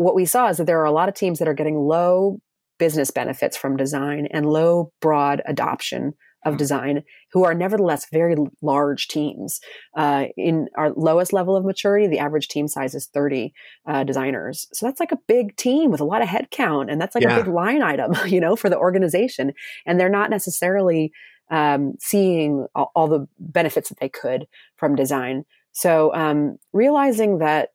what 0.00 0.14
we 0.14 0.24
saw 0.24 0.48
is 0.48 0.56
that 0.56 0.66
there 0.66 0.80
are 0.80 0.86
a 0.86 0.90
lot 0.90 1.10
of 1.10 1.14
teams 1.14 1.38
that 1.38 1.48
are 1.48 1.54
getting 1.54 1.76
low 1.76 2.40
business 2.78 3.10
benefits 3.10 3.54
from 3.54 3.76
design 3.76 4.26
and 4.30 4.46
low 4.46 4.90
broad 5.02 5.42
adoption 5.44 6.14
of 6.46 6.56
design 6.56 7.02
who 7.34 7.44
are 7.44 7.52
nevertheless 7.52 8.06
very 8.10 8.34
large 8.62 9.08
teams. 9.08 9.60
Uh, 9.94 10.24
in 10.38 10.68
our 10.74 10.90
lowest 10.94 11.34
level 11.34 11.54
of 11.54 11.66
maturity, 11.66 12.06
the 12.06 12.18
average 12.18 12.48
team 12.48 12.66
size 12.66 12.94
is 12.94 13.08
30 13.12 13.52
uh, 13.86 14.02
designers. 14.04 14.68
So 14.72 14.86
that's 14.86 15.00
like 15.00 15.12
a 15.12 15.18
big 15.28 15.54
team 15.56 15.90
with 15.90 16.00
a 16.00 16.06
lot 16.06 16.22
of 16.22 16.28
headcount, 16.28 16.90
and 16.90 16.98
that's 16.98 17.14
like 17.14 17.24
yeah. 17.24 17.36
a 17.36 17.44
big 17.44 17.52
line 17.52 17.82
item, 17.82 18.14
you 18.26 18.40
know, 18.40 18.56
for 18.56 18.70
the 18.70 18.78
organization. 18.78 19.52
And 19.84 20.00
they're 20.00 20.08
not 20.08 20.30
necessarily 20.30 21.12
um, 21.50 21.96
seeing 22.00 22.66
all, 22.74 22.90
all, 22.94 23.08
the 23.08 23.28
benefits 23.38 23.90
that 23.90 23.98
they 24.00 24.08
could 24.08 24.46
from 24.76 24.96
design. 24.96 25.44
So 25.72 26.14
um, 26.14 26.56
realizing 26.72 27.38
that 27.38 27.70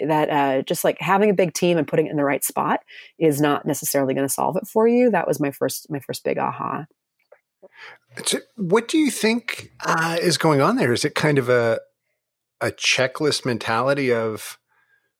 that 0.00 0.30
uh, 0.30 0.62
just 0.62 0.84
like 0.84 1.00
having 1.00 1.30
a 1.30 1.34
big 1.34 1.54
team 1.54 1.78
and 1.78 1.88
putting 1.88 2.06
it 2.06 2.10
in 2.10 2.16
the 2.16 2.24
right 2.24 2.44
spot 2.44 2.80
is 3.18 3.40
not 3.40 3.66
necessarily 3.66 4.14
going 4.14 4.26
to 4.26 4.32
solve 4.32 4.56
it 4.56 4.66
for 4.66 4.86
you. 4.86 5.10
That 5.10 5.26
was 5.26 5.40
my 5.40 5.50
first 5.50 5.90
my 5.90 6.00
first 6.00 6.24
big 6.24 6.38
aha. 6.38 6.86
So 8.24 8.38
what 8.56 8.88
do 8.88 8.98
you 8.98 9.10
think 9.10 9.72
uh, 9.84 10.16
is 10.20 10.38
going 10.38 10.60
on 10.60 10.76
there? 10.76 10.92
Is 10.92 11.04
it 11.04 11.14
kind 11.14 11.38
of 11.38 11.48
a 11.48 11.80
a 12.60 12.70
checklist 12.70 13.44
mentality 13.44 14.12
of 14.12 14.58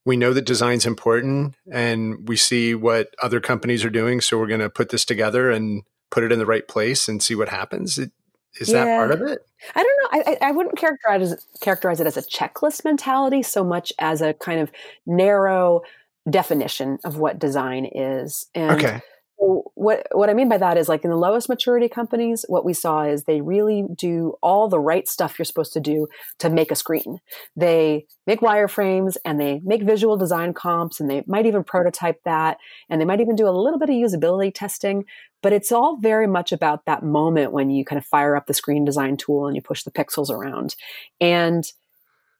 we 0.04 0.16
know 0.16 0.32
that 0.32 0.46
design's 0.46 0.86
important 0.86 1.54
and 1.70 2.28
we 2.28 2.36
see 2.36 2.74
what 2.74 3.08
other 3.22 3.40
companies 3.40 3.84
are 3.84 3.90
doing, 3.90 4.20
so 4.20 4.38
we're 4.38 4.46
going 4.46 4.60
to 4.60 4.70
put 4.70 4.90
this 4.90 5.04
together 5.04 5.50
and 5.50 5.82
put 6.10 6.22
it 6.22 6.32
in 6.32 6.38
the 6.38 6.46
right 6.46 6.66
place 6.66 7.08
and 7.08 7.22
see 7.22 7.34
what 7.34 7.48
happens? 7.48 7.98
It, 7.98 8.12
is 8.60 8.70
yeah. 8.70 8.84
that 8.84 8.96
part 8.96 9.10
of 9.10 9.20
it? 9.22 9.40
I 9.74 9.82
don't 9.82 9.95
know. 9.95 9.95
I, 10.10 10.38
I 10.40 10.50
wouldn't 10.52 10.76
characterize 10.76 11.34
characterize 11.60 12.00
it 12.00 12.06
as 12.06 12.16
a 12.16 12.22
checklist 12.22 12.84
mentality 12.84 13.42
so 13.42 13.64
much 13.64 13.92
as 13.98 14.20
a 14.20 14.34
kind 14.34 14.60
of 14.60 14.70
narrow 15.06 15.82
definition 16.28 16.98
of 17.04 17.18
what 17.18 17.38
design 17.38 17.84
is. 17.86 18.46
And 18.54 18.72
okay. 18.72 19.00
What 19.38 20.06
what 20.12 20.30
I 20.30 20.34
mean 20.34 20.48
by 20.48 20.58
that 20.58 20.78
is 20.78 20.88
like 20.88 21.04
in 21.04 21.10
the 21.10 21.16
lowest 21.16 21.48
maturity 21.48 21.88
companies, 21.88 22.44
what 22.48 22.64
we 22.64 22.72
saw 22.72 23.02
is 23.02 23.24
they 23.24 23.40
really 23.40 23.84
do 23.94 24.34
all 24.42 24.68
the 24.68 24.80
right 24.80 25.06
stuff 25.06 25.38
you're 25.38 25.44
supposed 25.44 25.74
to 25.74 25.80
do 25.80 26.08
to 26.38 26.48
make 26.48 26.70
a 26.70 26.74
screen. 26.74 27.20
They 27.54 28.06
make 28.26 28.40
wireframes 28.40 29.16
and 29.24 29.38
they 29.38 29.60
make 29.64 29.82
visual 29.82 30.16
design 30.16 30.54
comps 30.54 31.00
and 31.00 31.10
they 31.10 31.22
might 31.26 31.46
even 31.46 31.64
prototype 31.64 32.22
that 32.24 32.58
and 32.88 33.00
they 33.00 33.04
might 33.04 33.20
even 33.20 33.36
do 33.36 33.46
a 33.46 33.50
little 33.50 33.78
bit 33.78 33.90
of 33.90 33.94
usability 33.94 34.52
testing. 34.54 35.04
But 35.42 35.52
it's 35.52 35.70
all 35.70 35.98
very 35.98 36.26
much 36.26 36.50
about 36.50 36.86
that 36.86 37.02
moment 37.04 37.52
when 37.52 37.70
you 37.70 37.84
kind 37.84 37.98
of 37.98 38.06
fire 38.06 38.36
up 38.36 38.46
the 38.46 38.54
screen 38.54 38.84
design 38.84 39.16
tool 39.16 39.46
and 39.46 39.54
you 39.54 39.62
push 39.62 39.82
the 39.82 39.90
pixels 39.90 40.30
around. 40.30 40.74
And 41.20 41.70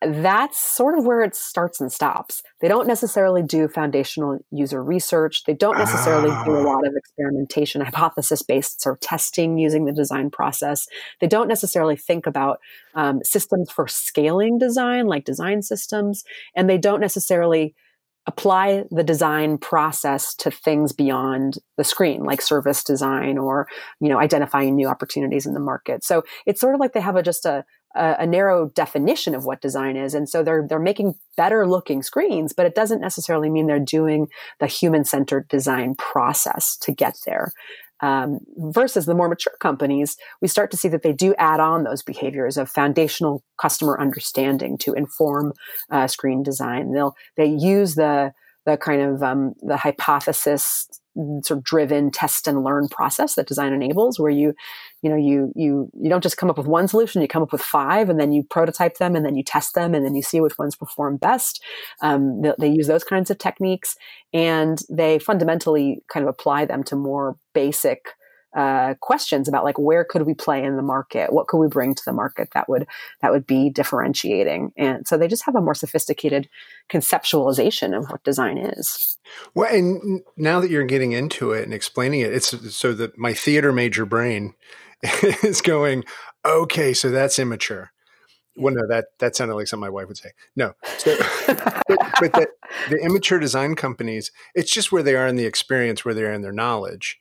that's 0.03 0.59
sort 0.59 0.99
of 0.99 1.07
where 1.07 1.23
it 1.23 1.35
starts 1.35 1.81
and 1.81 1.91
stops. 1.91 2.43
They 2.61 2.69
don't 2.69 2.87
necessarily 2.87 3.43
do 3.43 3.67
foundational 3.67 4.39
user 4.51 4.83
research. 4.83 5.45
They 5.45 5.55
don't 5.55 5.79
necessarily 5.79 6.29
do 6.45 6.55
a 6.55 6.61
ah. 6.61 6.73
lot 6.73 6.87
of 6.87 6.95
experimentation, 6.95 7.81
hypothesis 7.81 8.43
based 8.43 8.83
sort 8.83 8.97
of 8.97 9.01
testing 9.01 9.59
using 9.59 9.87
the 9.87 9.93
design 9.93 10.31
process. 10.31 10.87
They 11.21 11.27
don't 11.27 11.49
necessarily 11.49 11.97
think 11.97 12.27
about 12.27 12.61
um, 12.95 13.25
systems 13.25 13.71
for 13.71 13.89
scaling 13.89 14.59
design, 14.59 15.07
like 15.07 15.25
design 15.25 15.63
systems, 15.63 16.25
and 16.55 16.69
they 16.69 16.79
don't 16.79 17.01
necessarily 17.01 17.75
apply 18.27 18.85
the 18.91 19.05
design 19.05 19.57
process 19.57 20.35
to 20.35 20.51
things 20.51 20.93
beyond 20.93 21.59
the 21.77 21.85
screen 21.85 22.25
like 22.25 22.43
service 22.43 22.83
design 22.83 23.39
or 23.39 23.69
you 24.01 24.09
know 24.09 24.19
identifying 24.19 24.75
new 24.75 24.89
opportunities 24.89 25.47
in 25.47 25.55
the 25.55 25.61
market 25.61 26.03
so 26.03 26.25
it's 26.45 26.61
sort 26.61 26.75
of 26.75 26.81
like 26.81 26.93
they 26.93 27.01
have 27.01 27.15
a 27.15 27.23
just 27.23 27.45
a, 27.45 27.65
a, 27.97 28.17
a, 28.21 28.27
narrow 28.27 28.69
definition 28.71 29.35
of 29.35 29.45
what 29.45 29.61
design 29.61 29.97
is. 29.97 30.15
And 30.15 30.29
so 30.29 30.43
they're, 30.43 30.67
they're 30.69 30.79
making 30.79 31.15
better 31.37 31.67
looking 31.67 32.03
screens, 32.03 32.53
but 32.53 32.67
it 32.67 32.75
doesn't 32.75 33.01
necessarily 33.01 33.51
mean 33.51 33.67
they're 33.67 33.81
doing 33.81 34.29
the 34.61 34.67
human 34.67 35.05
centered 35.05 35.49
design 35.49 35.95
process 35.97 36.77
to 36.83 36.93
get 36.93 37.17
there. 37.27 37.53
Um, 38.01 38.41
versus 38.59 39.07
the 39.07 39.15
more 39.15 39.29
mature 39.29 39.55
companies, 39.59 40.17
we 40.43 40.49
start 40.49 40.71
to 40.73 40.77
see 40.77 40.89
that 40.89 41.03
they 41.03 41.15
do 41.15 41.35
add 41.39 41.61
on 41.61 41.85
those 41.85 42.03
behaviors 42.03 42.59
of 42.59 42.69
foundational 42.69 43.43
customer 43.59 43.99
understanding 43.99 44.77
to 44.79 44.93
inform 44.93 45.55
uh, 45.91 46.07
screen 46.07 46.43
design. 46.43 46.93
They'll 46.93 47.15
they 47.39 47.47
use 47.47 47.95
the 47.95 48.33
the 48.67 48.77
kind 48.77 49.01
of 49.01 49.23
um, 49.23 49.55
the 49.63 49.79
hypothesis 49.79 50.87
sort 51.43 51.59
of 51.59 51.65
driven 51.65 52.11
test 52.11 52.47
and 52.47 52.63
learn 52.63 52.89
process 52.89 53.35
that 53.35 53.49
design 53.49 53.73
enables 53.73 54.19
where 54.19 54.31
you 54.31 54.55
you 55.03 55.11
know 55.11 55.17
you 55.17 55.53
you 55.55 55.91
you 55.95 56.11
don't 56.11 56.23
just 56.23 56.37
come 56.37 56.51
up 56.51 56.59
with 56.59 56.67
one 56.67 56.89
solution 56.89 57.23
you 57.23 57.29
come 57.29 57.43
up 57.43 57.53
with 57.53 57.63
five 57.63 58.09
and 58.09 58.21
then 58.21 58.33
you 58.33 58.43
prototype 58.43 58.99
them 58.99 59.17
and 59.17 59.25
then 59.25 59.37
you 59.37 59.43
test 59.43 59.75
them 59.75 59.95
and 59.95 60.05
then 60.05 60.15
you 60.15 60.23
see 60.23 60.41
which 60.41 60.59
ones 60.59 60.77
perform 60.77 61.17
best. 61.17 61.63
Um, 62.03 62.43
they, 62.43 62.53
they 62.59 62.69
use 62.69 62.87
those 62.87 63.05
kinds 63.05 63.31
of 63.31 63.39
techniques 63.39 63.97
and 64.33 64.81
they 64.91 65.19
fundamentally 65.19 66.03
kind 66.13 66.25
of 66.25 66.29
apply 66.29 66.67
them 66.67 66.83
to 66.85 66.97
more 66.97 67.37
basic 67.55 68.09
uh, 68.57 68.95
questions 69.01 69.49
about 69.49 69.65
like 69.65 69.79
where 69.79 70.05
could 70.05 70.23
we 70.23 70.35
play 70.35 70.65
in 70.65 70.77
the 70.77 70.83
market 70.83 71.33
what 71.33 71.47
could 71.47 71.59
we 71.59 71.69
bring 71.69 71.95
to 71.95 72.03
the 72.07 72.13
market 72.13 72.49
that 72.55 72.69
would 72.69 72.87
that 73.21 73.31
would 73.31 73.47
be 73.47 73.69
differentiating 73.69 74.73
and 74.77 75.07
so 75.07 75.19
they 75.19 75.29
just 75.29 75.45
have 75.45 75.55
a 75.55 75.61
more 75.61 75.75
sophisticated 75.75 76.49
conceptualization 76.89 77.97
of 77.97 78.11
what 78.11 78.25
design 78.25 78.57
is 78.57 79.19
well 79.55 79.73
and 79.73 80.23
now 80.37 80.59
that 80.59 80.71
you're 80.71 80.85
getting 80.85 81.13
into 81.13 81.53
it 81.53 81.65
and 81.65 81.75
explaining 81.75 82.21
it 82.21 82.33
it's 82.33 82.75
so 82.75 82.95
that 82.95 83.17
my 83.19 83.35
theater 83.35 83.73
major 83.73 84.07
brain 84.07 84.55
is 85.43 85.61
going 85.61 86.03
okay 86.45 86.95
so 86.95 87.11
that's 87.11 87.39
immature 87.39 87.93
well, 88.57 88.75
no, 88.75 88.87
that 88.89 89.07
that 89.19 89.37
sounded 89.37 89.55
like 89.55 89.67
something 89.67 89.83
my 89.83 89.91
wife 89.91 90.09
would 90.09 90.17
say. 90.17 90.31
No, 90.57 90.73
so, 90.97 91.15
but, 91.47 91.99
but 92.21 92.33
the, 92.33 92.49
the 92.89 92.97
immature 93.03 93.39
design 93.39 93.75
companies, 93.75 94.33
it's 94.55 94.71
just 94.71 94.91
where 94.91 95.03
they 95.03 95.15
are 95.15 95.27
in 95.27 95.37
the 95.37 95.45
experience, 95.45 96.05
where 96.05 96.15
they 96.15 96.25
are 96.25 96.33
in 96.33 96.43
their 96.43 96.53
knowledge. 96.53 97.21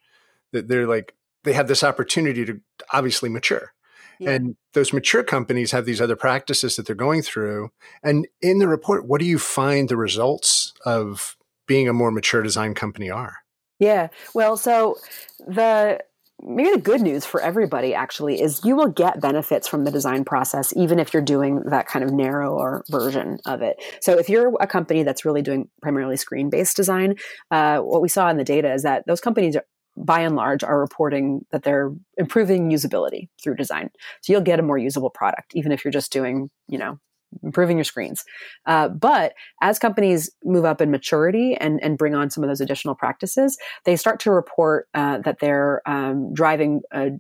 That 0.54 0.70
they're 0.70 0.88
like, 0.88 1.14
they 1.46 1.54
have 1.54 1.68
this 1.68 1.84
opportunity 1.84 2.46
to 2.46 2.60
obviously 2.92 3.30
mature. 3.30 3.74
Yeah. 4.20 4.32
And 4.32 4.56
those 4.74 4.94
mature 4.94 5.24
companies 5.24 5.72
have 5.72 5.86
these 5.86 6.02
other 6.02 6.16
practices 6.16 6.76
that 6.76 6.86
they're 6.86 6.96
going 6.96 7.22
through. 7.22 7.70
And 8.04 8.28
in 8.42 8.60
the 8.60 8.68
report, 8.68 9.08
what 9.08 9.20
do 9.20 9.26
you 9.26 9.40
find 9.40 9.90
the 9.90 9.98
results 9.98 10.74
of 10.86 11.36
being 11.68 11.88
a 11.90 11.94
more 11.94 12.12
mature 12.12 12.42
design 12.42 12.74
company 12.74 13.10
are? 13.10 13.38
Yeah. 13.80 14.08
Well, 14.34 14.56
so 14.56 14.96
the 15.40 16.00
maybe 16.42 16.72
the 16.72 16.78
good 16.78 17.02
news 17.02 17.26
for 17.26 17.42
everybody 17.42 17.94
actually 17.94 18.42
is 18.42 18.64
you 18.66 18.76
will 18.76 18.90
get 18.90 19.22
benefits 19.22 19.68
from 19.68 19.86
the 19.86 19.92
design 19.92 20.26
process 20.26 20.76
even 20.76 21.00
if 21.00 21.14
you're 21.14 21.24
doing 21.24 21.62
that 21.68 21.88
kind 21.88 22.04
of 22.04 22.12
narrower 22.12 22.84
version 22.90 23.40
of 23.46 23.62
it 23.62 23.82
so 24.02 24.20
if 24.20 24.28
you're 24.28 24.54
a 24.60 24.68
company 24.68 25.04
that's 25.04 25.24
really 25.24 25.42
doing 25.42 25.70
primarily 25.82 26.18
screen 26.18 26.50
based 26.50 26.76
design 26.76 27.16
uh, 27.52 27.80
what 27.80 28.02
we 28.02 28.10
saw 28.10 28.30
in 28.30 28.36
the 28.36 28.44
data 28.44 28.74
is 28.74 28.84
that 28.84 29.06
those 29.08 29.22
companies 29.22 29.56
by 29.98 30.22
and 30.22 30.36
large 30.36 30.64
are 30.64 30.80
reporting 30.80 31.46
that 31.52 31.64
they're 31.64 31.92
improving 32.18 32.70
usability 32.70 33.30
through 33.42 33.56
design. 33.56 33.90
So 34.22 34.34
you'll 34.34 34.42
get 34.42 34.60
a 34.60 34.64
more 34.64 34.78
usable 34.78 35.10
product, 35.10 35.56
even 35.56 35.72
if 35.72 35.84
you're 35.84 35.92
just 35.92 36.12
doing, 36.12 36.50
you 36.68 36.78
know, 36.78 37.00
improving 37.44 37.78
your 37.78 37.84
screens. 37.84 38.24
Uh, 38.66 38.88
but 38.88 39.34
as 39.62 39.80
companies 39.80 40.32
move 40.44 40.66
up 40.66 40.82
in 40.82 40.92
maturity 40.92 41.56
and, 41.56 41.82
and 41.84 41.98
bring 41.98 42.16
on 42.16 42.30
some 42.30 42.44
of 42.44 42.50
those 42.50 42.62
additional 42.62 42.96
practices, 42.96 43.58
they 43.84 43.96
start 43.96 44.20
to 44.22 44.32
report 44.32 44.88
uh, 44.94 45.20
that 45.20 45.40
they're 45.40 45.82
um, 45.86 46.34
driving 46.34 46.82
a, 46.92 47.12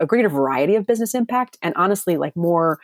a, 0.00 0.06
greater 0.06 0.28
variety 0.28 0.74
of 0.74 0.86
business 0.86 1.14
impact 1.14 1.58
and 1.62 1.74
honestly, 1.76 2.16
like 2.16 2.36
more 2.36 2.78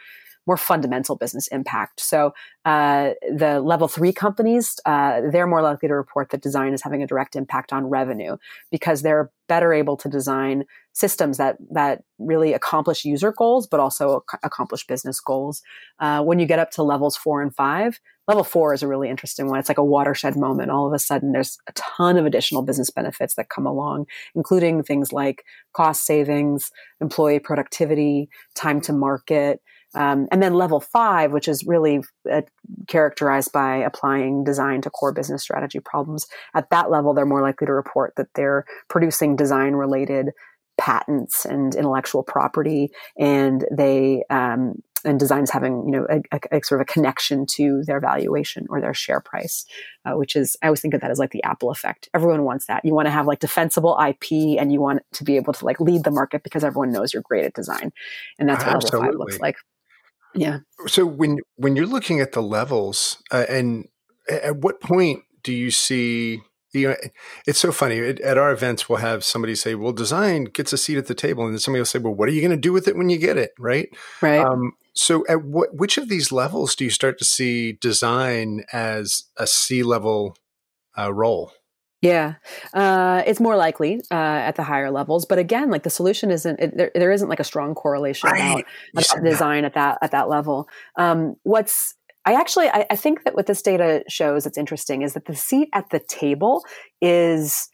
more 0.46 0.56
fundamental 0.56 1.16
business 1.16 1.46
impact. 1.48 2.00
So 2.00 2.34
uh, 2.64 3.10
the 3.22 3.60
level 3.60 3.88
three 3.88 4.12
companies, 4.12 4.78
uh, 4.84 5.22
they're 5.30 5.46
more 5.46 5.62
likely 5.62 5.88
to 5.88 5.94
report 5.94 6.30
that 6.30 6.42
design 6.42 6.72
is 6.72 6.82
having 6.82 7.02
a 7.02 7.06
direct 7.06 7.36
impact 7.36 7.72
on 7.72 7.86
revenue 7.86 8.36
because 8.70 9.02
they're 9.02 9.30
better 9.48 9.72
able 9.72 9.96
to 9.98 10.08
design 10.08 10.64
systems 10.92 11.36
that 11.36 11.56
that 11.70 12.02
really 12.18 12.52
accomplish 12.52 13.04
user 13.04 13.32
goals, 13.32 13.66
but 13.66 13.80
also 13.80 14.24
ac- 14.32 14.38
accomplish 14.42 14.86
business 14.86 15.20
goals. 15.20 15.62
Uh, 15.98 16.22
when 16.22 16.38
you 16.38 16.46
get 16.46 16.58
up 16.58 16.70
to 16.70 16.82
levels 16.82 17.16
four 17.16 17.42
and 17.42 17.54
five, 17.54 18.00
level 18.28 18.44
four 18.44 18.72
is 18.72 18.82
a 18.82 18.88
really 18.88 19.10
interesting 19.10 19.48
one. 19.48 19.58
It's 19.58 19.68
like 19.68 19.78
a 19.78 19.84
watershed 19.84 20.36
moment. 20.36 20.70
All 20.70 20.86
of 20.86 20.92
a 20.92 20.98
sudden, 20.98 21.32
there's 21.32 21.58
a 21.66 21.72
ton 21.72 22.16
of 22.16 22.26
additional 22.26 22.62
business 22.62 22.90
benefits 22.90 23.34
that 23.34 23.48
come 23.48 23.66
along, 23.66 24.06
including 24.34 24.82
things 24.82 25.12
like 25.12 25.44
cost 25.72 26.04
savings, 26.04 26.70
employee 27.00 27.40
productivity, 27.40 28.28
time 28.54 28.80
to 28.82 28.92
market. 28.92 29.60
Um, 29.94 30.28
and 30.30 30.42
then 30.42 30.54
level 30.54 30.80
five, 30.80 31.32
which 31.32 31.48
is 31.48 31.64
really 31.66 32.00
uh, 32.30 32.42
characterized 32.86 33.52
by 33.52 33.76
applying 33.76 34.44
design 34.44 34.80
to 34.82 34.90
core 34.90 35.12
business 35.12 35.42
strategy 35.42 35.80
problems. 35.80 36.26
At 36.54 36.70
that 36.70 36.90
level, 36.90 37.14
they're 37.14 37.26
more 37.26 37.42
likely 37.42 37.66
to 37.66 37.72
report 37.72 38.14
that 38.16 38.28
they're 38.34 38.64
producing 38.88 39.36
design 39.36 39.74
related 39.74 40.30
patents 40.76 41.44
and 41.44 41.74
intellectual 41.74 42.22
property, 42.22 42.90
and 43.18 43.64
they 43.70 44.24
um, 44.30 44.82
and 45.04 45.18
designs 45.18 45.50
having 45.50 45.84
you 45.84 45.92
know 45.92 46.06
a, 46.08 46.20
a, 46.32 46.58
a, 46.58 46.64
sort 46.64 46.80
of 46.80 46.86
a 46.88 46.92
connection 46.92 47.46
to 47.46 47.82
their 47.86 48.00
valuation 48.00 48.66
or 48.70 48.80
their 48.80 48.94
share 48.94 49.20
price, 49.20 49.64
uh, 50.04 50.12
which 50.12 50.34
is 50.34 50.56
I 50.62 50.66
always 50.66 50.80
think 50.80 50.94
of 50.94 51.00
that 51.02 51.10
as 51.10 51.18
like 51.18 51.30
the 51.30 51.44
Apple 51.44 51.70
effect. 51.70 52.08
Everyone 52.14 52.44
wants 52.44 52.66
that. 52.66 52.84
You 52.84 52.94
want 52.94 53.06
to 53.06 53.12
have 53.12 53.26
like 53.26 53.38
defensible 53.38 53.98
IP, 54.00 54.58
and 54.58 54.72
you 54.72 54.80
want 54.80 55.02
to 55.12 55.24
be 55.24 55.36
able 55.36 55.52
to 55.52 55.64
like 55.64 55.80
lead 55.80 56.04
the 56.04 56.10
market 56.10 56.42
because 56.42 56.64
everyone 56.64 56.92
knows 56.92 57.12
you're 57.12 57.22
great 57.22 57.44
at 57.44 57.54
design, 57.54 57.92
and 58.38 58.48
that's 58.48 58.64
what 58.64 58.76
Absolutely. 58.76 58.98
level 58.98 59.12
five 59.12 59.18
looks 59.18 59.40
like. 59.40 59.56
Yeah. 60.34 60.58
So 60.86 61.06
when 61.06 61.38
when 61.56 61.76
you're 61.76 61.86
looking 61.86 62.20
at 62.20 62.32
the 62.32 62.42
levels, 62.42 63.22
uh, 63.30 63.46
and 63.48 63.88
at 64.28 64.56
what 64.56 64.80
point 64.80 65.22
do 65.42 65.52
you 65.52 65.70
see? 65.70 66.40
You 66.72 66.88
know, 66.88 66.96
it's 67.46 67.60
so 67.60 67.70
funny. 67.70 68.00
At 68.00 68.36
our 68.36 68.50
events, 68.50 68.88
we'll 68.88 68.98
have 68.98 69.24
somebody 69.24 69.54
say, 69.54 69.74
"Well, 69.74 69.92
design 69.92 70.44
gets 70.44 70.72
a 70.72 70.78
seat 70.78 70.98
at 70.98 71.06
the 71.06 71.14
table," 71.14 71.44
and 71.44 71.54
then 71.54 71.60
somebody 71.60 71.80
will 71.80 71.86
say, 71.86 72.00
"Well, 72.00 72.14
what 72.14 72.28
are 72.28 72.32
you 72.32 72.40
going 72.40 72.50
to 72.50 72.56
do 72.56 72.72
with 72.72 72.88
it 72.88 72.96
when 72.96 73.08
you 73.10 73.18
get 73.18 73.36
it?" 73.36 73.52
Right. 73.58 73.88
Right. 74.20 74.44
Um, 74.44 74.72
so, 74.94 75.24
at 75.28 75.44
what 75.44 75.74
which 75.76 75.98
of 75.98 76.08
these 76.08 76.32
levels 76.32 76.74
do 76.74 76.84
you 76.84 76.90
start 76.90 77.18
to 77.18 77.24
see 77.24 77.72
design 77.72 78.64
as 78.72 79.24
a 79.36 79.46
C 79.46 79.82
level 79.84 80.36
uh, 80.98 81.12
role? 81.12 81.52
Yeah, 82.04 82.34
uh, 82.74 83.22
it's 83.26 83.40
more 83.40 83.56
likely 83.56 84.02
uh, 84.10 84.14
at 84.48 84.56
the 84.56 84.62
higher 84.62 84.90
levels, 84.90 85.24
but 85.24 85.38
again, 85.38 85.70
like 85.70 85.84
the 85.84 85.90
solution 85.90 86.30
isn't 86.30 86.60
it, 86.60 86.76
there. 86.76 86.90
There 86.94 87.10
isn't 87.10 87.30
like 87.30 87.40
a 87.40 87.44
strong 87.44 87.74
correlation 87.74 88.28
right. 88.28 88.64
about, 88.92 89.06
about 89.10 89.24
design 89.24 89.64
at 89.64 89.72
that 89.72 89.98
at 90.02 90.10
that 90.10 90.28
level. 90.28 90.68
Um, 90.96 91.36
what's 91.44 91.94
I 92.26 92.34
actually 92.34 92.68
I, 92.68 92.84
I 92.90 92.96
think 92.96 93.24
that 93.24 93.34
what 93.34 93.46
this 93.46 93.62
data 93.62 94.04
shows 94.06 94.44
that's 94.44 94.58
interesting 94.58 95.00
is 95.00 95.14
that 95.14 95.24
the 95.24 95.34
seat 95.34 95.70
at 95.72 95.88
the 95.88 95.98
table 95.98 96.62
is 97.00 97.70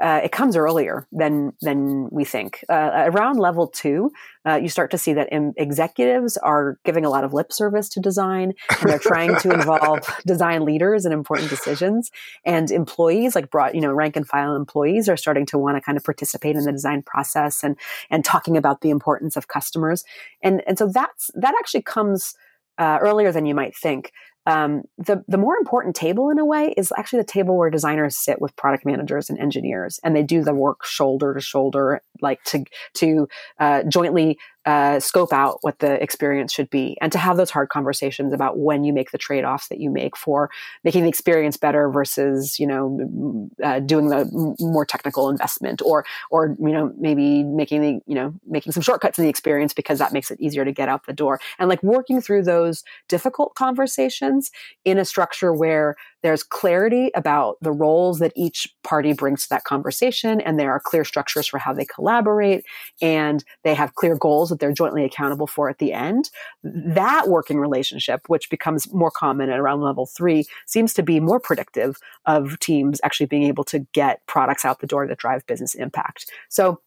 uh, 0.00 0.20
it 0.22 0.32
comes 0.32 0.54
earlier 0.54 1.06
than 1.12 1.52
than 1.60 2.08
we 2.10 2.24
think. 2.24 2.64
Uh, 2.68 3.04
around 3.06 3.38
level 3.38 3.66
two, 3.66 4.12
uh, 4.46 4.56
you 4.56 4.68
start 4.68 4.90
to 4.90 4.98
see 4.98 5.12
that 5.14 5.28
executives 5.56 6.36
are 6.36 6.78
giving 6.84 7.04
a 7.04 7.10
lot 7.10 7.24
of 7.24 7.32
lip 7.32 7.52
service 7.52 7.88
to 7.88 8.00
design, 8.00 8.52
and 8.80 8.90
they're 8.90 8.98
trying 8.98 9.34
to 9.36 9.50
involve 9.54 10.00
design 10.26 10.64
leaders 10.64 11.06
in 11.06 11.12
important 11.12 11.48
decisions. 11.48 12.10
And 12.44 12.70
employees, 12.70 13.34
like 13.34 13.50
brought 13.50 13.74
you 13.74 13.80
know 13.80 13.92
rank 13.92 14.16
and 14.16 14.28
file 14.28 14.54
employees, 14.54 15.08
are 15.08 15.16
starting 15.16 15.46
to 15.46 15.58
want 15.58 15.76
to 15.76 15.80
kind 15.80 15.96
of 15.96 16.04
participate 16.04 16.56
in 16.56 16.64
the 16.64 16.72
design 16.72 17.02
process 17.02 17.64
and 17.64 17.76
and 18.10 18.24
talking 18.24 18.56
about 18.56 18.82
the 18.82 18.90
importance 18.90 19.36
of 19.36 19.48
customers. 19.48 20.04
And 20.42 20.62
and 20.66 20.78
so 20.78 20.88
that's 20.92 21.30
that 21.34 21.54
actually 21.58 21.82
comes 21.82 22.34
uh, 22.78 22.98
earlier 23.00 23.32
than 23.32 23.46
you 23.46 23.54
might 23.54 23.76
think. 23.76 24.12
Um, 24.48 24.82
the 24.96 25.22
the 25.28 25.36
more 25.36 25.56
important 25.58 25.94
table 25.94 26.30
in 26.30 26.38
a 26.38 26.44
way 26.44 26.72
is 26.76 26.90
actually 26.96 27.20
the 27.20 27.26
table 27.26 27.58
where 27.58 27.68
designers 27.68 28.16
sit 28.16 28.40
with 28.40 28.56
product 28.56 28.86
managers 28.86 29.28
and 29.28 29.38
engineers, 29.38 30.00
and 30.02 30.16
they 30.16 30.22
do 30.22 30.42
the 30.42 30.54
work 30.54 30.86
shoulder 30.86 31.34
to 31.34 31.40
shoulder, 31.40 32.00
like 32.20 32.42
to 32.44 32.64
to 32.94 33.28
uh, 33.58 33.82
jointly 33.84 34.38
uh, 34.64 35.00
scope 35.00 35.32
out 35.32 35.58
what 35.62 35.78
the 35.78 36.02
experience 36.02 36.52
should 36.52 36.68
be 36.68 36.98
and 37.00 37.10
to 37.10 37.16
have 37.16 37.38
those 37.38 37.50
hard 37.50 37.70
conversations 37.70 38.34
about 38.34 38.58
when 38.58 38.84
you 38.84 38.92
make 38.92 39.12
the 39.12 39.18
trade-offs 39.18 39.68
that 39.68 39.80
you 39.80 39.90
make 39.90 40.14
for 40.14 40.50
making 40.84 41.04
the 41.04 41.08
experience 41.08 41.56
better 41.56 41.88
versus 41.88 42.58
you 42.58 42.66
know 42.66 43.48
uh, 43.64 43.80
doing 43.80 44.08
the 44.08 44.56
more 44.60 44.84
technical 44.84 45.30
investment 45.30 45.80
or 45.82 46.04
or 46.30 46.54
you 46.60 46.72
know 46.72 46.92
maybe 46.98 47.42
making 47.44 47.80
the 47.80 48.00
you 48.06 48.14
know 48.14 48.34
making 48.46 48.72
some 48.72 48.82
shortcuts 48.82 49.18
in 49.18 49.24
the 49.24 49.30
experience 49.30 49.72
because 49.72 49.98
that 49.98 50.12
makes 50.12 50.30
it 50.30 50.40
easier 50.40 50.64
to 50.64 50.72
get 50.72 50.88
out 50.88 51.06
the 51.06 51.12
door. 51.12 51.40
And 51.58 51.68
like 51.68 51.82
working 51.82 52.20
through 52.20 52.42
those 52.42 52.84
difficult 53.08 53.54
conversations 53.54 54.50
in 54.84 54.98
a 54.98 55.04
structure 55.04 55.52
where 55.52 55.96
there's 56.22 56.42
clarity 56.42 57.10
about 57.14 57.56
the 57.60 57.72
roles 57.72 58.18
that 58.18 58.32
each 58.34 58.68
party 58.82 59.12
brings 59.12 59.44
to 59.44 59.48
that 59.50 59.64
conversation, 59.64 60.40
and 60.40 60.58
there 60.58 60.72
are 60.72 60.80
clear 60.80 61.04
structures 61.04 61.46
for 61.46 61.58
how 61.58 61.72
they 61.72 61.84
collaborate, 61.84 62.64
and 63.00 63.44
they 63.64 63.74
have 63.74 63.94
clear 63.94 64.16
goals 64.16 64.50
that 64.50 64.58
they're 64.58 64.72
jointly 64.72 65.04
accountable 65.04 65.46
for 65.46 65.68
at 65.68 65.78
the 65.78 65.92
end. 65.92 66.30
That 66.62 67.28
working 67.28 67.58
relationship, 67.58 68.22
which 68.28 68.50
becomes 68.50 68.92
more 68.92 69.10
common 69.10 69.50
at 69.50 69.58
around 69.58 69.80
level 69.80 70.06
three, 70.06 70.44
seems 70.66 70.94
to 70.94 71.02
be 71.02 71.20
more 71.20 71.40
predictive 71.40 71.98
of 72.26 72.58
teams 72.58 73.00
actually 73.04 73.26
being 73.26 73.44
able 73.44 73.64
to 73.64 73.80
get 73.92 74.26
products 74.26 74.64
out 74.64 74.80
the 74.80 74.86
door 74.86 75.06
that 75.06 75.18
drive 75.18 75.46
business 75.46 75.74
impact. 75.74 76.30
So 76.48 76.80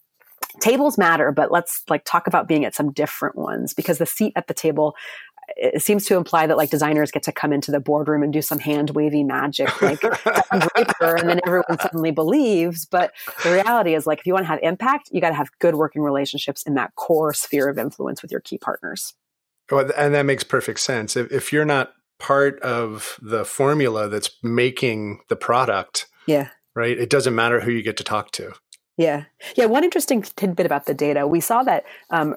tables 0.59 0.97
matter 0.97 1.31
but 1.31 1.51
let's 1.51 1.83
like 1.89 2.03
talk 2.03 2.27
about 2.27 2.47
being 2.47 2.65
at 2.65 2.75
some 2.75 2.91
different 2.91 3.35
ones 3.37 3.73
because 3.73 3.99
the 3.99 4.05
seat 4.05 4.33
at 4.35 4.47
the 4.47 4.53
table 4.53 4.95
it 5.55 5.81
seems 5.81 6.05
to 6.05 6.15
imply 6.15 6.47
that 6.47 6.57
like 6.57 6.69
designers 6.69 7.11
get 7.11 7.23
to 7.23 7.31
come 7.31 7.53
into 7.53 7.71
the 7.71 7.79
boardroom 7.79 8.23
and 8.23 8.31
do 8.31 8.41
some 8.41 8.59
hand 8.59 8.91
wavy 8.91 9.23
magic 9.23 9.81
like 9.81 9.99
Draper, 10.01 11.15
and 11.15 11.29
then 11.29 11.39
everyone 11.45 11.79
suddenly 11.79 12.11
believes. 12.11 12.85
But 12.85 13.13
the 13.43 13.51
reality 13.51 13.95
is 13.95 14.05
like 14.05 14.19
if 14.19 14.25
you 14.25 14.33
want 14.33 14.43
to 14.43 14.47
have 14.47 14.59
impact, 14.61 15.09
you 15.11 15.21
got 15.21 15.29
to 15.29 15.35
have 15.35 15.49
good 15.59 15.75
working 15.75 16.01
relationships 16.01 16.63
in 16.63 16.75
that 16.75 16.95
core 16.95 17.33
sphere 17.33 17.69
of 17.69 17.77
influence 17.77 18.21
with 18.21 18.31
your 18.31 18.41
key 18.41 18.57
partners. 18.57 19.13
Well, 19.69 19.89
and 19.95 20.13
that 20.13 20.23
makes 20.23 20.43
perfect 20.43 20.79
sense. 20.79 21.15
If, 21.15 21.31
if 21.31 21.53
you're 21.53 21.65
not 21.65 21.93
part 22.19 22.59
of 22.59 23.17
the 23.21 23.45
formula 23.45 24.09
that's 24.09 24.29
making 24.43 25.21
the 25.29 25.35
product, 25.35 26.07
yeah, 26.27 26.49
right, 26.75 26.97
it 26.97 27.09
doesn't 27.09 27.35
matter 27.35 27.61
who 27.61 27.71
you 27.71 27.81
get 27.81 27.97
to 27.97 28.03
talk 28.03 28.31
to. 28.31 28.53
Yeah. 28.97 29.23
Yeah. 29.55 29.65
One 29.65 29.83
interesting 29.83 30.21
tidbit 30.21 30.65
about 30.65 30.85
the 30.85 30.93
data 30.93 31.25
we 31.25 31.39
saw 31.39 31.63
that 31.63 31.85
um, 32.09 32.35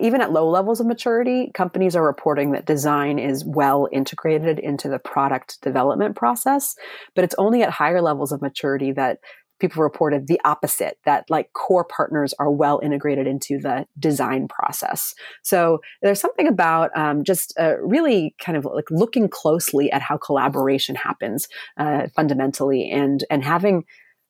even 0.00 0.20
at 0.20 0.32
low 0.32 0.48
levels 0.48 0.80
of 0.80 0.86
maturity, 0.86 1.50
companies 1.54 1.96
are 1.96 2.04
reporting 2.04 2.52
that 2.52 2.66
design 2.66 3.18
is 3.18 3.44
well 3.44 3.88
integrated 3.92 4.58
into 4.58 4.88
the 4.88 4.98
product 4.98 5.60
development 5.62 6.16
process. 6.16 6.76
But 7.14 7.24
it's 7.24 7.34
only 7.38 7.62
at 7.62 7.70
higher 7.70 8.00
levels 8.00 8.32
of 8.32 8.42
maturity 8.42 8.92
that 8.92 9.18
people 9.62 9.82
reported 9.82 10.26
the 10.26 10.40
opposite 10.44 10.98
that 11.04 11.24
like 11.30 11.52
core 11.52 11.84
partners 11.84 12.34
are 12.40 12.50
well 12.50 12.80
integrated 12.82 13.28
into 13.28 13.58
the 13.60 13.86
design 13.96 14.48
process 14.48 15.14
so 15.44 15.78
there's 16.02 16.20
something 16.20 16.48
about 16.48 16.90
um, 16.96 17.22
just 17.22 17.54
uh, 17.60 17.78
really 17.78 18.34
kind 18.44 18.58
of 18.58 18.64
like 18.64 18.90
looking 18.90 19.28
closely 19.28 19.88
at 19.92 20.02
how 20.02 20.16
collaboration 20.16 20.96
happens 20.96 21.46
uh, 21.76 22.08
fundamentally 22.16 22.90
and 22.90 23.24
and 23.30 23.44
having 23.44 23.84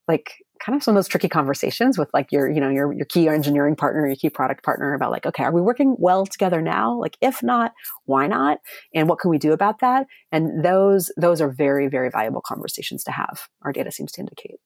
like 0.06 0.34
kind 0.64 0.76
of 0.76 0.82
some 0.82 0.94
of 0.94 0.96
those 0.96 1.08
tricky 1.08 1.28
conversations 1.28 1.98
with 1.98 2.08
like 2.14 2.30
your, 2.30 2.48
you 2.48 2.60
know, 2.60 2.68
your, 2.68 2.92
your 2.92 3.04
key 3.04 3.28
engineering 3.28 3.74
partner, 3.74 4.06
your 4.06 4.16
key 4.16 4.30
product 4.30 4.64
partner 4.64 4.94
about 4.94 5.10
like, 5.10 5.26
okay, 5.26 5.42
are 5.42 5.52
we 5.52 5.60
working 5.60 5.96
well 5.98 6.24
together 6.24 6.62
now? 6.62 6.98
Like, 6.98 7.16
if 7.20 7.42
not, 7.42 7.72
why 8.04 8.28
not? 8.28 8.58
And 8.94 9.08
what 9.08 9.18
can 9.18 9.30
we 9.30 9.38
do 9.38 9.52
about 9.52 9.80
that? 9.80 10.06
And 10.30 10.64
those, 10.64 11.10
those 11.16 11.40
are 11.40 11.50
very, 11.50 11.88
very 11.88 12.10
valuable 12.10 12.42
conversations 12.42 13.02
to 13.04 13.12
have. 13.12 13.48
Our 13.62 13.72
data 13.72 13.90
seems 13.90 14.12
to 14.12 14.20
indicate. 14.20 14.60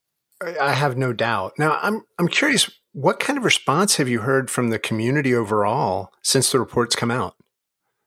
I 0.61 0.75
have 0.75 0.99
no 0.99 1.15
doubt. 1.15 1.55
Now, 1.59 1.79
I'm, 1.81 2.03
I'm 2.19 2.29
curious, 2.29 2.71
what 2.93 3.19
kind 3.19 3.39
of 3.39 3.45
response 3.45 3.97
have 3.97 4.09
you 4.09 4.21
heard 4.21 4.51
from 4.51 4.69
the 4.69 4.79
community 4.79 5.35
overall 5.35 6.11
since 6.23 6.53
the 6.53 6.61
reports 6.61 6.95
come 6.95 7.11
out? 7.11 7.37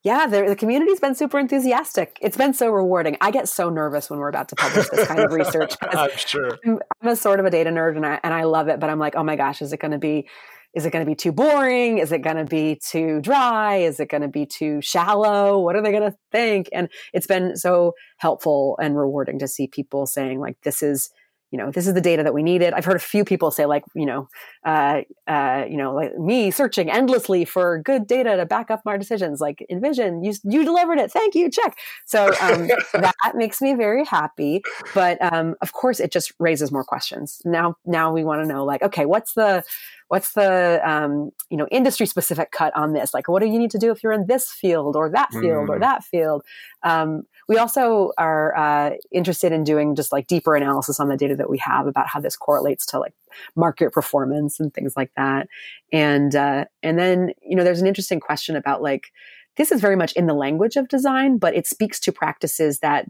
Yeah, 0.04 0.28
the 0.28 0.56
community's 0.56 1.02
been 1.02 1.14
super 1.14 1.38
enthusiastic. 1.40 2.18
It's 2.22 2.38
been 2.38 2.54
so 2.54 2.70
rewarding. 2.70 3.18
I 3.20 3.32
get 3.32 3.50
so 3.50 3.70
nervous 3.70 4.10
when 4.10 4.20
we're 4.20 4.30
about 4.30 4.48
to 4.50 4.56
publish 4.56 4.88
this 4.90 5.06
kind 5.06 5.20
of 5.20 5.34
research. 5.34 5.76
I'm 5.82 6.16
sure. 6.16 6.58
I'm, 6.66 6.80
I'm, 7.02 7.10
a 7.10 7.16
sort 7.18 7.42
of 7.42 7.46
a 7.46 7.50
data 7.50 7.70
nerd 7.70 7.98
and 7.98 8.06
I, 8.06 8.18
and 8.24 8.34
I 8.34 8.44
love 8.44 8.70
it, 8.70 8.80
but 8.80 8.90
I'm 8.90 9.00
like, 9.00 9.18
oh 9.18 9.24
my 9.24 9.36
gosh, 9.36 9.62
is 9.62 9.74
it 9.74 9.82
going 9.82 9.92
to 9.92 9.98
be, 9.98 10.30
is 10.74 10.86
it 10.86 10.92
going 10.92 11.04
to 11.04 11.10
be 11.10 11.16
too 11.16 11.34
boring? 11.34 11.98
Is 11.98 12.14
it 12.14 12.20
going 12.20 12.38
to 12.38 12.46
be 12.46 12.80
too 12.82 13.20
dry? 13.20 13.78
Is 13.78 14.00
it 14.00 14.08
going 14.08 14.22
to 14.22 14.30
be 14.30 14.46
too 14.46 14.82
shallow? 14.82 15.60
What 15.60 15.76
are 15.76 15.82
they 15.82 15.92
going 15.92 16.10
to 16.10 16.18
think? 16.32 16.70
And 16.72 16.88
it's 17.12 17.28
been 17.28 17.58
so 17.58 17.94
helpful 18.20 18.78
and 18.82 18.98
rewarding 18.98 19.38
to 19.40 19.50
see 19.50 19.68
people 19.68 20.06
saying 20.06 20.40
like, 20.40 20.56
this 20.64 20.82
is, 20.82 21.10
you 21.52 21.58
know, 21.58 21.72
this 21.72 21.88
is 21.88 21.94
the 21.94 22.02
data 22.02 22.24
that 22.24 22.34
we 22.34 22.44
needed. 22.44 22.74
I've 22.74 22.86
heard 22.86 22.96
a 22.96 23.00
few 23.00 23.26
people 23.26 23.50
say 23.52 23.66
like, 23.66 23.84
you 23.96 24.06
know, 24.06 24.28
uh, 24.66 25.02
uh, 25.28 25.66
you 25.70 25.78
know, 25.78 25.94
like 25.94 26.18
me 26.18 26.52
searching 26.52 26.90
endlessly 26.92 27.46
for 27.46 27.80
good 27.80 28.06
data 28.06 28.36
to 28.38 28.46
back 28.46 28.70
up 28.70 28.82
my 28.86 28.98
decisions. 28.98 29.42
Like 29.42 29.66
InVision, 29.72 30.24
you 30.24 30.34
you 30.44 30.64
delivered 30.64 31.00
it. 31.00 31.12
Thank 31.12 31.36
you. 31.36 31.50
Check. 31.50 31.78
So 32.06 32.28
um, 32.42 32.68
that 32.94 33.34
makes 33.36 33.62
me 33.62 33.74
very 33.74 34.06
happy. 34.06 34.62
But 34.94 35.18
um, 35.34 35.56
of 35.62 35.74
course, 35.74 36.00
it 36.00 36.12
just 36.12 36.34
raises 36.40 36.72
more 36.72 36.84
questions. 36.84 37.42
Now, 37.46 37.76
now 37.86 38.14
we 38.14 38.24
want 38.24 38.42
to 38.42 38.48
know 38.48 38.64
like, 38.64 38.82
okay, 38.84 39.06
what's 39.06 39.34
the 39.34 39.64
what's 40.10 40.34
the 40.34 40.82
um, 40.88 41.32
you 41.50 41.58
know 41.58 41.68
industry 41.72 42.06
specific 42.06 42.52
cut 42.52 42.76
on 42.76 42.94
this 42.94 43.14
like 43.14 43.28
what 43.28 43.42
do 43.42 43.48
you 43.48 43.58
need 43.58 43.72
to 43.72 43.78
do 43.78 43.92
if 43.92 44.04
you're 44.04 44.12
in 44.12 44.28
this 44.28 44.52
field 44.52 44.96
or 44.96 45.10
that 45.10 45.32
field 45.32 45.68
mm. 45.68 45.70
or 45.70 45.80
that 45.80 46.04
field 46.04 46.44
um, 46.84 47.24
we 47.48 47.58
also 47.58 48.12
are 48.18 48.56
uh, 48.58 48.92
interested 49.12 49.52
in 49.52 49.64
doing 49.64 49.96
just 49.96 50.12
like 50.12 50.28
deeper 50.28 50.56
analysis 50.56 51.00
on 51.00 51.08
the 51.08 51.18
data 51.18 51.36
that 51.36 51.50
we 51.50 51.58
have 51.58 51.88
about 51.88 52.08
how 52.08 52.20
this 52.20 52.36
correlates 52.36 52.86
to 52.86 53.00
like 53.00 53.14
market 53.56 53.94
performance 53.94 54.60
and 54.60 54.74
things 54.74 54.94
like 54.98 55.12
that 55.16 55.48
and 55.94 56.36
uh, 56.36 56.66
and 56.84 57.00
then 57.00 57.32
you 57.42 57.56
know 57.56 57.64
there's 57.64 57.82
an 57.82 57.88
interesting 57.88 58.20
question 58.20 58.56
about 58.56 58.82
like 58.82 59.12
this 59.60 59.74
is 59.74 59.82
very 59.82 59.98
much 59.98 60.14
in 60.14 60.26
the 60.26 60.34
language 60.34 60.78
of 60.78 60.88
design, 60.88 61.38
but 61.38 61.54
it 61.54 61.68
speaks 61.68 62.00
to 62.00 62.14
practices 62.14 62.80
that 62.80 63.06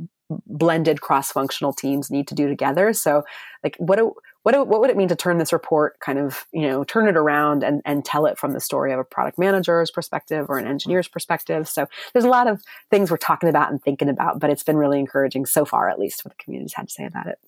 blended 0.48 1.00
cross-functional 1.00 1.74
teams 1.74 2.10
need 2.10 2.28
to 2.28 2.34
do 2.34 2.48
together. 2.48 2.92
So, 2.92 3.24
like, 3.64 3.76
what 3.78 3.98
do, 3.98 4.14
what 4.58 4.68
what 4.68 4.82
would 4.82 4.90
it 4.90 4.98
mean 4.98 5.08
to 5.10 5.16
turn 5.16 5.38
this 5.38 5.54
report 5.54 6.00
kind 6.00 6.20
of 6.20 6.46
you 6.52 6.68
know 6.68 6.84
turn 6.84 7.08
it 7.08 7.18
around 7.18 7.64
and 7.64 7.82
and 7.86 8.06
tell 8.06 8.26
it 8.26 8.38
from 8.38 8.54
the 8.54 8.60
story 8.60 8.92
of 8.94 9.00
a 9.00 9.04
product 9.04 9.38
manager's 9.38 9.92
perspective 9.92 10.48
or 10.50 10.58
an 10.58 10.66
mm-hmm. 10.66 10.72
engineer's 10.72 11.08
perspective? 11.08 11.68
So, 11.68 11.88
there's 12.14 12.26
a 12.26 12.30
lot 12.30 12.48
of 12.48 12.62
things 12.90 13.12
we're 13.12 13.18
talking 13.18 13.50
about 13.50 13.72
and 13.72 13.82
thinking 13.82 14.10
about, 14.10 14.40
but 14.40 14.50
it's 14.50 14.64
been 14.64 14.78
really 14.78 15.00
encouraging 15.00 15.46
so 15.46 15.66
far, 15.66 15.90
at 15.90 16.00
least 16.00 16.26
what 16.26 16.36
the 16.38 16.44
community's 16.44 16.74
had 16.74 16.88
to 16.88 16.94
say 16.94 17.06
about 17.06 17.28
it. 17.28 17.40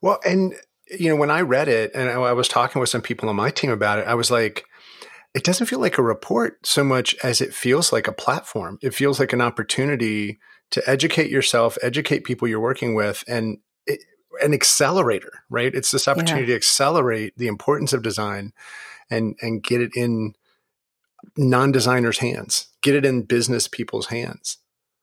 Well, 0.00 0.20
and 0.24 0.54
you 0.90 1.08
know, 1.08 1.16
when 1.16 1.30
I 1.30 1.42
read 1.42 1.68
it 1.68 1.92
and 1.94 2.08
I 2.08 2.32
was 2.32 2.48
talking 2.48 2.80
with 2.80 2.88
some 2.88 3.02
people 3.02 3.28
on 3.28 3.36
my 3.36 3.50
team 3.50 3.70
about 3.70 3.98
it, 3.98 4.06
I 4.06 4.14
was 4.14 4.30
like 4.30 4.64
it 5.34 5.44
doesn't 5.44 5.66
feel 5.66 5.78
like 5.78 5.98
a 5.98 6.02
report 6.02 6.66
so 6.66 6.82
much 6.82 7.14
as 7.22 7.40
it 7.40 7.54
feels 7.54 7.92
like 7.92 8.08
a 8.08 8.12
platform. 8.12 8.78
It 8.82 8.94
feels 8.94 9.20
like 9.20 9.32
an 9.32 9.42
opportunity 9.42 10.38
to 10.70 10.82
educate 10.88 11.30
yourself, 11.30 11.78
educate 11.82 12.24
people 12.24 12.48
you're 12.48 12.60
working 12.60 12.94
with, 12.94 13.24
and 13.28 13.58
it, 13.86 14.00
an 14.42 14.54
accelerator, 14.54 15.44
right? 15.50 15.74
It's 15.74 15.90
this 15.90 16.08
opportunity 16.08 16.46
yeah. 16.46 16.52
to 16.52 16.56
accelerate 16.56 17.34
the 17.36 17.48
importance 17.48 17.92
of 17.92 18.02
design 18.02 18.52
and 19.10 19.36
and 19.40 19.62
get 19.62 19.80
it 19.80 19.92
in 19.94 20.34
non-designers' 21.36 22.18
hands, 22.18 22.68
get 22.82 22.94
it 22.94 23.04
in 23.04 23.22
business 23.22 23.68
people's 23.68 24.06
hands. 24.06 24.58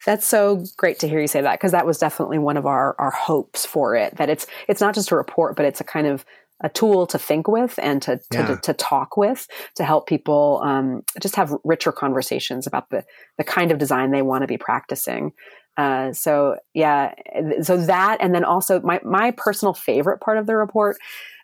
That's 0.06 0.26
so 0.26 0.64
great 0.78 1.00
to 1.00 1.08
hear 1.08 1.20
you 1.20 1.28
say 1.28 1.42
that 1.42 1.60
because 1.60 1.72
that 1.72 1.86
was 1.86 1.98
definitely 1.98 2.38
one 2.38 2.58
of 2.58 2.66
our 2.66 2.96
our 3.00 3.12
hopes 3.12 3.66
for 3.66 3.96
it. 3.96 4.16
That 4.18 4.30
it's 4.30 4.46
it's 4.68 4.82
not 4.82 4.94
just 4.94 5.12
a 5.12 5.16
report, 5.16 5.56
but 5.56 5.66
it's 5.66 5.82
a 5.82 5.86
kind 5.86 6.08
of 6.08 6.26
a 6.62 6.70
tool 6.70 7.06
to 7.08 7.20
think 7.20 7.48
with 7.48 7.78
and 7.82 8.02
to 8.04 8.18
to, 8.18 8.24
yeah. 8.32 8.46
to, 8.48 8.58
to 8.58 8.74
talk 8.74 9.18
with 9.18 9.48
to 9.76 9.84
help 9.84 10.08
people 10.08 10.62
um, 10.64 11.04
just 11.22 11.36
have 11.36 11.54
richer 11.64 11.92
conversations 11.92 12.68
about 12.68 12.90
the 12.92 13.04
the 13.38 13.44
kind 13.44 13.72
of 13.72 13.78
design 13.78 14.12
they 14.12 14.22
want 14.22 14.44
to 14.44 14.48
be 14.48 14.58
practicing. 14.58 15.34
Uh, 15.78 16.14
so 16.14 16.56
yeah, 16.74 17.14
so 17.62 17.78
that 17.78 18.18
and 18.22 18.34
then 18.34 18.44
also 18.44 18.80
my 18.82 19.00
my 19.04 19.32
personal 19.32 19.74
favorite 19.74 20.20
part 20.20 20.38
of 20.38 20.48
the 20.48 20.56
report. 20.56 20.98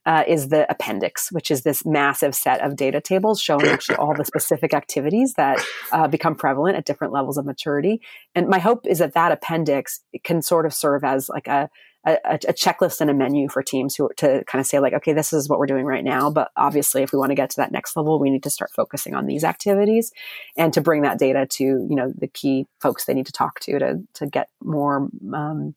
Uh, 0.03 0.23
is 0.27 0.49
the 0.49 0.65
appendix, 0.67 1.31
which 1.31 1.51
is 1.51 1.61
this 1.61 1.85
massive 1.85 2.33
set 2.33 2.59
of 2.61 2.75
data 2.75 2.99
tables 2.99 3.39
showing 3.39 3.67
actually 3.67 3.95
all 3.97 4.15
the 4.15 4.25
specific 4.25 4.73
activities 4.73 5.35
that 5.35 5.63
uh, 5.91 6.07
become 6.07 6.33
prevalent 6.33 6.75
at 6.75 6.85
different 6.85 7.13
levels 7.13 7.37
of 7.37 7.45
maturity. 7.45 8.01
And 8.33 8.47
my 8.47 8.57
hope 8.57 8.87
is 8.87 8.97
that 8.97 9.13
that 9.13 9.31
appendix 9.31 9.99
can 10.23 10.41
sort 10.41 10.65
of 10.65 10.73
serve 10.73 11.03
as 11.03 11.29
like 11.29 11.47
a 11.47 11.69
a, 12.05 12.17
a, 12.23 12.53
checklist 12.53 12.99
and 13.01 13.09
a 13.09 13.13
menu 13.13 13.47
for 13.47 13.61
teams 13.61 13.95
who 13.95 14.09
to 14.17 14.43
kind 14.45 14.59
of 14.59 14.65
say 14.65 14.79
like, 14.79 14.93
okay, 14.93 15.13
this 15.13 15.33
is 15.33 15.47
what 15.47 15.59
we're 15.59 15.67
doing 15.67 15.85
right 15.85 16.03
now. 16.03 16.31
But 16.31 16.51
obviously, 16.57 17.03
if 17.03 17.11
we 17.11 17.19
want 17.19 17.29
to 17.29 17.35
get 17.35 17.49
to 17.51 17.57
that 17.57 17.71
next 17.71 17.95
level, 17.95 18.19
we 18.19 18.29
need 18.29 18.43
to 18.43 18.49
start 18.49 18.71
focusing 18.71 19.13
on 19.13 19.25
these 19.25 19.43
activities 19.43 20.11
and 20.57 20.73
to 20.73 20.81
bring 20.81 21.03
that 21.03 21.19
data 21.19 21.45
to 21.45 21.63
you 21.63 21.95
know 21.95 22.11
the 22.17 22.27
key 22.27 22.67
folks 22.79 23.05
they 23.05 23.13
need 23.13 23.27
to 23.27 23.31
talk 23.31 23.59
to 23.61 23.79
to 23.79 24.01
to 24.13 24.25
get 24.25 24.49
more 24.63 25.09
um, 25.33 25.73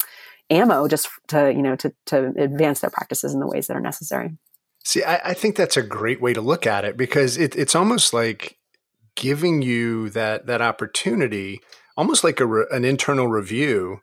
ammo 0.51 0.89
just 0.89 1.09
to 1.29 1.53
you 1.53 1.63
know 1.63 1.77
to 1.77 1.93
to 2.07 2.33
advance 2.37 2.81
their 2.81 2.91
practices 2.91 3.35
in 3.35 3.41
the 3.41 3.47
ways 3.47 3.67
that 3.67 3.77
are 3.77 3.81
necessary. 3.81 4.37
See, 4.85 5.03
I, 5.03 5.31
I 5.31 5.35
think 5.35 5.57
that's 5.57 5.77
a 5.77 5.83
great 5.83 6.21
way 6.21 6.33
to 6.35 6.43
look 6.43 6.67
at 6.67 6.85
it 6.85 6.97
because 6.97 7.39
it, 7.39 7.57
it's 7.57 7.75
almost 7.75 8.13
like 8.13 8.59
giving 9.15 9.63
you 9.63 10.11
that 10.11 10.47
that 10.47 10.61
opportunity 10.61 11.61
almost 11.97 12.25
like 12.25 12.41
a 12.41 12.47
re- 12.47 12.67
an 12.71 12.85
internal 12.85 13.29
review. 13.29 14.01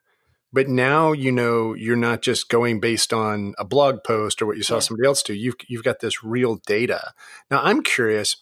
But 0.54 0.68
now 0.68 1.14
you 1.14 1.32
know 1.32 1.74
you're 1.74 1.96
not 1.96 2.22
just 2.22 2.50
going 2.50 2.80
based 2.80 3.14
on 3.14 3.54
a 3.58 3.66
blog 3.66 4.04
post 4.04 4.42
or 4.42 4.46
what 4.46 4.58
you 4.58 4.64
saw 4.64 4.76
yeah. 4.76 4.80
somebody 4.82 5.08
else 5.08 5.24
do. 5.24 5.34
You've 5.34 5.56
you've 5.68 5.84
got 5.84 6.00
this 6.00 6.24
real 6.24 6.56
data. 6.66 7.14
Now 7.50 7.62
I'm 7.64 7.84
curious 7.84 8.38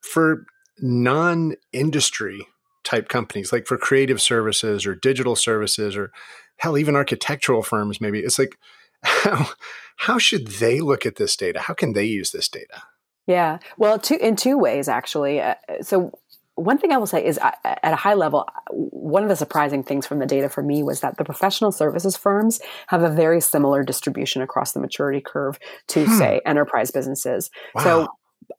for 0.00 0.46
non-industry 0.80 2.46
type 2.82 3.08
companies, 3.08 3.52
like 3.52 3.66
for 3.66 3.78
creative 3.78 4.20
services 4.20 4.86
or 4.86 4.94
digital 4.94 5.36
services 5.36 5.96
or 5.96 6.10
hell, 6.58 6.76
even 6.76 6.96
architectural 6.96 7.62
firms, 7.62 8.00
maybe 8.00 8.20
it's 8.20 8.38
like 8.38 8.56
how 9.02 9.48
how 9.96 10.18
should 10.18 10.46
they 10.48 10.80
look 10.80 11.06
at 11.06 11.16
this 11.16 11.36
data? 11.36 11.60
How 11.60 11.74
can 11.74 11.92
they 11.92 12.04
use 12.04 12.30
this 12.30 12.48
data? 12.48 12.82
Yeah, 13.26 13.58
well, 13.78 13.98
two 13.98 14.16
in 14.16 14.36
two 14.36 14.58
ways 14.58 14.88
actually. 14.88 15.40
Uh, 15.40 15.54
so 15.80 16.12
one 16.56 16.78
thing 16.78 16.92
I 16.92 16.98
will 16.98 17.06
say 17.06 17.24
is 17.24 17.38
at 17.38 17.78
a 17.82 17.96
high 17.96 18.14
level, 18.14 18.48
one 18.70 19.22
of 19.22 19.28
the 19.28 19.36
surprising 19.36 19.82
things 19.82 20.06
from 20.06 20.18
the 20.20 20.26
data 20.26 20.48
for 20.48 20.62
me 20.62 20.82
was 20.82 21.00
that 21.00 21.16
the 21.16 21.24
professional 21.24 21.72
services 21.72 22.16
firms 22.16 22.60
have 22.88 23.02
a 23.02 23.10
very 23.10 23.40
similar 23.40 23.82
distribution 23.82 24.40
across 24.40 24.72
the 24.72 24.80
maturity 24.80 25.20
curve 25.20 25.58
to, 25.88 26.04
hmm. 26.04 26.18
say, 26.18 26.40
enterprise 26.46 26.90
businesses. 26.90 27.50
Wow. 27.74 27.82
So 27.82 28.08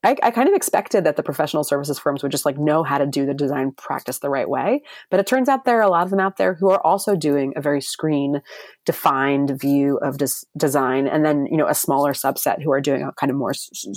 I, 0.04 0.16
I, 0.24 0.32
kind 0.32 0.48
of 0.48 0.56
expected 0.56 1.04
that 1.04 1.16
the 1.16 1.24
professional 1.24 1.64
services 1.64 2.00
firms 2.00 2.24
would 2.24 2.32
just 2.32 2.46
like 2.46 2.58
know 2.58 2.84
how 2.84 2.98
to 2.98 3.06
do 3.06 3.26
the 3.26 3.34
design 3.34 3.72
practice 3.72 4.20
the 4.20 4.30
right 4.30 4.50
way. 4.50 4.84
But 5.10 5.20
it 5.20 5.28
turns 5.28 5.50
out 5.50 5.66
there 5.66 5.80
are 5.80 5.84
a 5.84 5.90
lot 5.90 6.04
of 6.04 6.12
them 6.12 6.20
out 6.20 6.38
there 6.38 6.54
who 6.54 6.70
are 6.70 6.86
also 6.86 7.16
doing 7.16 7.54
a 7.56 7.62
very 7.62 7.82
screen 7.82 8.42
defined 8.86 9.60
view 9.60 9.98
of 9.98 10.18
des- 10.18 10.46
design. 10.58 11.08
And 11.08 11.26
then, 11.26 11.48
you 11.48 11.58
know, 11.58 11.68
a 11.68 11.76
smaller 11.76 12.14
subset 12.14 12.62
who 12.62 12.72
are 12.72 12.82
doing 12.82 13.04
a 13.04 13.12
kind 13.14 13.30
of 13.30 13.38
more, 13.38 13.54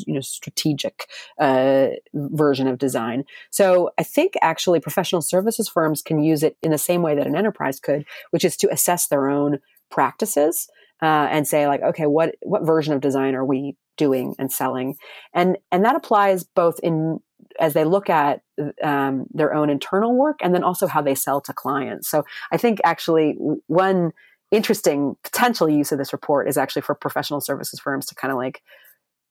you 0.07 0.15
know, 0.15 0.21
strategic 0.21 1.09
uh, 1.39 1.89
version 2.15 2.67
of 2.67 2.79
design. 2.79 3.25
So 3.51 3.91
I 3.99 4.03
think 4.03 4.35
actually 4.43 4.81
professional 4.81 5.23
services 5.23 5.69
firms 5.69 6.03
can 6.03 6.21
use 6.21 6.43
it 6.43 6.57
in 6.63 6.71
the 6.71 6.79
same 6.79 7.03
way 7.03 7.15
that 7.15 7.27
an 7.27 7.37
enterprise 7.37 7.81
could, 7.81 8.05
which 8.31 8.45
is 8.45 8.57
to 8.59 8.73
assess 8.73 9.09
their 9.09 9.29
own 9.29 9.59
practices 9.91 10.69
uh, 11.03 11.29
and 11.31 11.47
say 11.47 11.67
like, 11.67 11.83
okay, 11.83 12.07
what 12.07 12.35
what 12.43 12.67
version 12.67 12.93
of 12.93 13.01
design 13.01 13.35
are 13.35 13.45
we 13.45 13.77
doing 13.99 14.35
and 14.39 14.51
selling, 14.51 14.97
and 15.35 15.59
and 15.71 15.85
that 15.85 15.97
applies 15.97 16.45
both 16.45 16.81
in 16.83 17.21
as 17.61 17.75
they 17.75 17.85
look 17.85 18.09
at 18.09 18.41
um, 18.83 19.27
their 19.31 19.55
own 19.55 19.71
internal 19.71 20.17
work 20.17 20.39
and 20.43 20.55
then 20.55 20.63
also 20.63 20.87
how 20.87 21.03
they 21.03 21.15
sell 21.15 21.41
to 21.41 21.53
clients. 21.53 22.09
So 22.09 22.25
I 22.53 22.57
think 22.57 22.81
actually 22.85 23.37
one 23.67 24.13
interesting 24.51 25.17
potential 25.25 25.69
use 25.69 25.93
of 25.93 25.99
this 25.99 26.13
report 26.13 26.49
is 26.49 26.57
actually 26.57 26.83
for 26.83 26.95
professional 26.95 27.41
services 27.41 27.81
firms 27.81 28.07
to 28.07 28.15
kind 28.15 28.33
of 28.33 28.39
like 28.39 28.63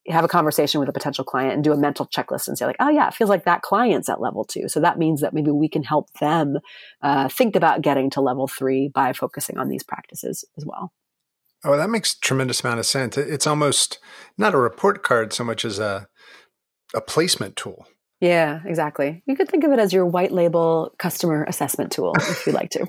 have 0.08 0.24
a 0.24 0.28
conversation 0.28 0.80
with 0.80 0.88
a 0.88 0.94
potential 0.94 1.26
client 1.26 1.54
and 1.54 1.64
do 1.64 1.74
a 1.74 1.78
mental 1.78 2.08
checklist 2.08 2.48
and 2.48 2.58
say 2.58 2.66
like 2.66 2.78
oh 2.80 2.90
yeah 2.90 3.08
it 3.08 3.14
feels 3.14 3.30
like 3.30 3.44
that 3.44 3.62
client's 3.62 4.10
at 4.10 4.22
level 4.22 4.46
two. 4.46 4.70
So 4.70 4.80
that 4.80 4.98
means 4.98 5.22
that 5.22 5.34
maybe 5.34 5.52
we 5.52 5.68
can 5.68 5.84
help 5.84 6.12
them 6.20 6.58
uh, 7.02 7.30
think 7.30 7.56
about 7.56 7.82
getting 7.82 8.10
to 8.12 8.22
level 8.22 8.48
three 8.48 8.90
by 8.94 9.14
focusing 9.14 9.58
on 9.58 9.70
these 9.70 9.84
practices 9.84 10.46
as 10.58 10.66
well 10.66 10.94
Oh, 11.64 11.76
that 11.76 11.90
makes 11.90 12.16
tremendous 12.16 12.64
amount 12.64 12.80
of 12.80 12.86
sense. 12.86 13.18
It's 13.18 13.48
almost 13.48 14.00
not 14.38 14.54
a 14.54 14.58
report 14.58 15.04
card 15.04 15.34
so 15.34 15.44
much 15.44 15.66
as 15.66 15.80
a 15.80 16.08
a 16.94 17.02
placement 17.02 17.56
tool. 17.56 17.86
Yeah, 18.20 18.62
exactly. 18.66 19.22
You 19.28 19.36
could 19.36 19.48
think 19.48 19.64
of 19.64 19.72
it 19.72 19.80
as 19.80 19.94
your 19.94 20.06
white 20.06 20.32
label 20.32 20.94
customer 20.98 21.44
assessment 21.44 21.92
tool 21.92 22.14
if 22.18 22.48
you 22.48 22.54
like 22.54 22.72
to. 22.72 22.88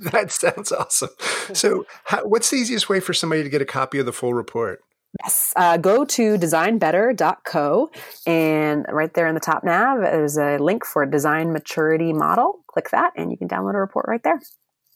that 0.10 0.32
sounds 0.32 0.72
awesome. 0.72 1.10
So, 1.52 1.86
how, 2.04 2.26
what's 2.26 2.50
the 2.50 2.56
easiest 2.56 2.88
way 2.88 2.98
for 2.98 3.14
somebody 3.14 3.44
to 3.44 3.48
get 3.48 3.62
a 3.62 3.66
copy 3.66 4.00
of 4.00 4.06
the 4.06 4.12
full 4.12 4.34
report? 4.34 4.80
Yes, 5.22 5.52
uh, 5.56 5.76
go 5.76 6.04
to 6.04 6.36
designbetter.co 6.36 7.90
and 8.26 8.86
right 8.88 9.12
there 9.14 9.26
in 9.26 9.34
the 9.34 9.40
top 9.40 9.62
nav, 9.64 10.00
there's 10.00 10.36
a 10.36 10.58
link 10.58 10.84
for 10.84 11.02
a 11.02 11.10
design 11.10 11.52
maturity 11.52 12.12
model. 12.12 12.64
Click 12.68 12.90
that 12.90 13.12
and 13.16 13.30
you 13.30 13.36
can 13.36 13.48
download 13.48 13.74
a 13.74 13.78
report 13.78 14.06
right 14.08 14.22
there. 14.22 14.40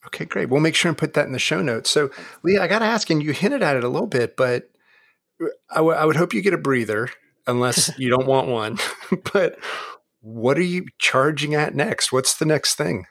Okay, 0.06 0.24
great. 0.24 0.48
We'll 0.48 0.60
make 0.60 0.74
sure 0.74 0.88
and 0.88 0.98
put 0.98 1.14
that 1.14 1.26
in 1.26 1.32
the 1.32 1.38
show 1.38 1.62
notes. 1.62 1.90
So, 1.90 2.10
Leah, 2.42 2.62
I 2.62 2.68
got 2.68 2.80
to 2.80 2.84
ask, 2.84 3.10
and 3.10 3.22
you 3.22 3.32
hinted 3.32 3.62
at 3.62 3.76
it 3.76 3.84
a 3.84 3.88
little 3.88 4.06
bit, 4.06 4.36
but 4.36 4.70
I, 5.70 5.76
w- 5.76 5.96
I 5.96 6.04
would 6.04 6.16
hope 6.16 6.34
you 6.34 6.42
get 6.42 6.54
a 6.54 6.58
breather 6.58 7.08
unless 7.46 7.90
you 7.98 8.10
don't 8.10 8.26
want 8.26 8.48
one. 8.48 8.78
but 9.32 9.58
what 10.20 10.58
are 10.58 10.62
you 10.62 10.86
charging 10.98 11.54
at 11.54 11.74
next? 11.74 12.12
What's 12.12 12.34
the 12.36 12.46
next 12.46 12.76
thing? 12.76 13.06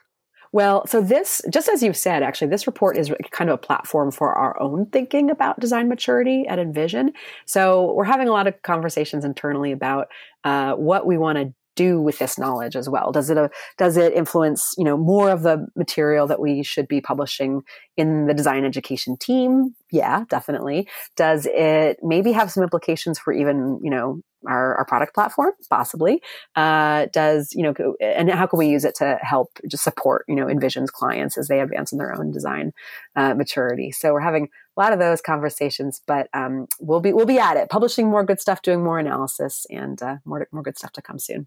Well, 0.52 0.86
so 0.86 1.00
this, 1.00 1.42
just 1.50 1.68
as 1.68 1.82
you 1.82 1.92
said, 1.92 2.22
actually, 2.22 2.46
this 2.46 2.68
report 2.68 2.96
is 2.96 3.12
kind 3.32 3.50
of 3.50 3.54
a 3.54 3.58
platform 3.58 4.12
for 4.12 4.32
our 4.32 4.60
own 4.62 4.86
thinking 4.86 5.28
about 5.28 5.58
design 5.58 5.88
maturity 5.88 6.46
at 6.46 6.60
InVision. 6.60 7.08
So 7.44 7.92
we're 7.92 8.04
having 8.04 8.28
a 8.28 8.32
lot 8.32 8.46
of 8.46 8.62
conversations 8.62 9.24
internally 9.24 9.72
about 9.72 10.08
uh, 10.44 10.74
what 10.74 11.06
we 11.06 11.18
want 11.18 11.38
to 11.38 11.52
do 11.74 12.00
with 12.00 12.18
this 12.18 12.38
knowledge 12.38 12.76
as 12.76 12.88
well? 12.88 13.12
Does 13.12 13.30
it 13.30 13.38
uh, 13.38 13.48
does 13.78 13.96
it 13.96 14.12
influence 14.12 14.74
you 14.76 14.84
know 14.84 14.96
more 14.96 15.30
of 15.30 15.42
the 15.42 15.66
material 15.76 16.26
that 16.26 16.40
we 16.40 16.62
should 16.62 16.88
be 16.88 17.00
publishing 17.00 17.62
in 17.96 18.26
the 18.26 18.34
design 18.34 18.64
education 18.64 19.16
team? 19.16 19.74
Yeah, 19.90 20.24
definitely. 20.28 20.88
Does 21.16 21.46
it 21.50 21.98
maybe 22.02 22.32
have 22.32 22.50
some 22.50 22.62
implications 22.62 23.18
for 23.18 23.32
even 23.32 23.80
you 23.82 23.90
know 23.90 24.20
our, 24.46 24.76
our 24.76 24.84
product 24.84 25.14
platform 25.14 25.52
possibly 25.70 26.20
uh, 26.56 27.06
does 27.12 27.52
you 27.54 27.62
know 27.62 27.94
and 28.00 28.30
how 28.30 28.46
can 28.46 28.58
we 28.58 28.68
use 28.68 28.84
it 28.84 28.94
to 28.96 29.18
help 29.22 29.58
just 29.68 29.84
support 29.84 30.24
you 30.28 30.34
know 30.34 30.46
InVision's 30.46 30.90
clients 30.90 31.38
as 31.38 31.48
they 31.48 31.60
advance 31.60 31.92
in 31.92 31.98
their 31.98 32.14
own 32.14 32.30
design 32.30 32.72
uh, 33.16 33.34
maturity 33.34 33.90
so 33.90 34.12
we're 34.12 34.20
having 34.20 34.48
a 34.76 34.80
lot 34.80 34.92
of 34.92 34.98
those 34.98 35.20
conversations 35.20 36.00
but 36.06 36.28
um, 36.34 36.66
we'll 36.80 37.00
be 37.00 37.12
we'll 37.12 37.26
be 37.26 37.38
at 37.38 37.56
it 37.56 37.68
publishing 37.68 38.08
more 38.08 38.24
good 38.24 38.40
stuff 38.40 38.62
doing 38.62 38.82
more 38.82 38.98
analysis 38.98 39.66
and 39.70 40.02
uh, 40.02 40.16
more 40.24 40.46
more 40.52 40.62
good 40.62 40.78
stuff 40.78 40.92
to 40.92 41.02
come 41.02 41.18
soon 41.18 41.46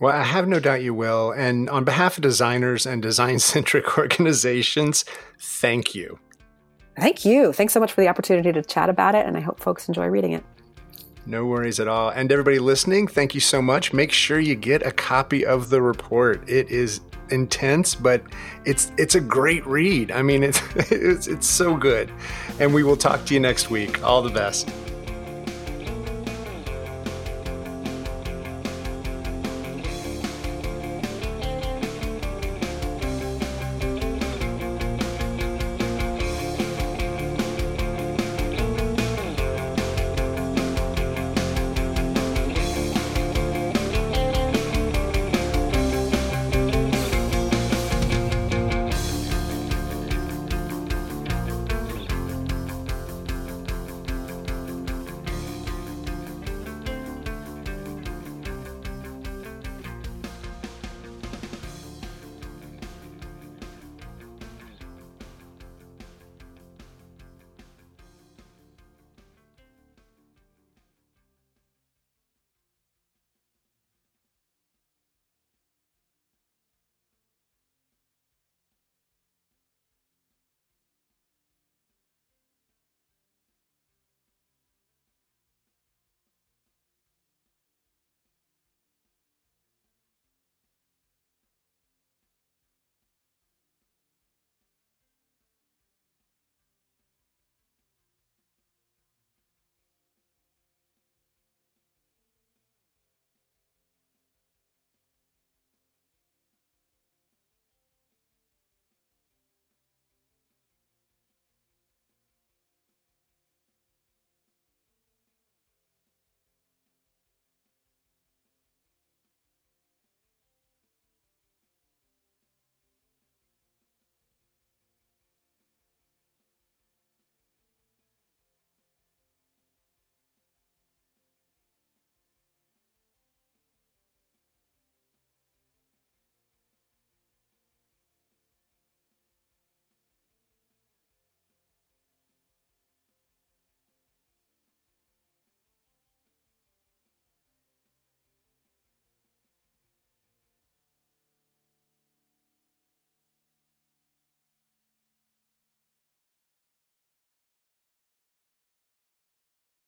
well, 0.00 0.14
I 0.14 0.22
have 0.22 0.46
no 0.46 0.60
doubt 0.60 0.82
you 0.82 0.94
will. 0.94 1.32
And 1.32 1.70
on 1.70 1.84
behalf 1.84 2.18
of 2.18 2.22
designers 2.22 2.86
and 2.86 3.00
design 3.02 3.38
centric 3.38 3.98
organizations, 3.98 5.04
thank 5.40 5.94
you. 5.94 6.18
Thank 6.98 7.24
you. 7.24 7.52
Thanks 7.52 7.72
so 7.72 7.80
much 7.80 7.92
for 7.92 8.00
the 8.00 8.08
opportunity 8.08 8.52
to 8.52 8.62
chat 8.62 8.88
about 8.88 9.14
it. 9.14 9.26
And 9.26 9.36
I 9.36 9.40
hope 9.40 9.60
folks 9.60 9.88
enjoy 9.88 10.06
reading 10.06 10.32
it. 10.32 10.44
No 11.26 11.44
worries 11.44 11.80
at 11.80 11.88
all. 11.88 12.10
And 12.10 12.30
everybody 12.30 12.58
listening, 12.58 13.08
thank 13.08 13.34
you 13.34 13.40
so 13.40 13.60
much. 13.60 13.92
Make 13.92 14.12
sure 14.12 14.38
you 14.38 14.54
get 14.54 14.86
a 14.86 14.92
copy 14.92 15.44
of 15.44 15.70
the 15.70 15.82
report. 15.82 16.48
It 16.48 16.70
is 16.70 17.00
intense, 17.30 17.96
but 17.96 18.22
it's 18.64 18.92
it's 18.96 19.16
a 19.16 19.20
great 19.20 19.66
read. 19.66 20.12
I 20.12 20.22
mean, 20.22 20.44
it's 20.44 20.60
it's, 20.92 21.26
it's 21.26 21.46
so 21.48 21.76
good. 21.76 22.12
And 22.60 22.72
we 22.72 22.84
will 22.84 22.96
talk 22.96 23.24
to 23.26 23.34
you 23.34 23.40
next 23.40 23.70
week. 23.70 24.04
All 24.04 24.22
the 24.22 24.30
best. 24.30 24.70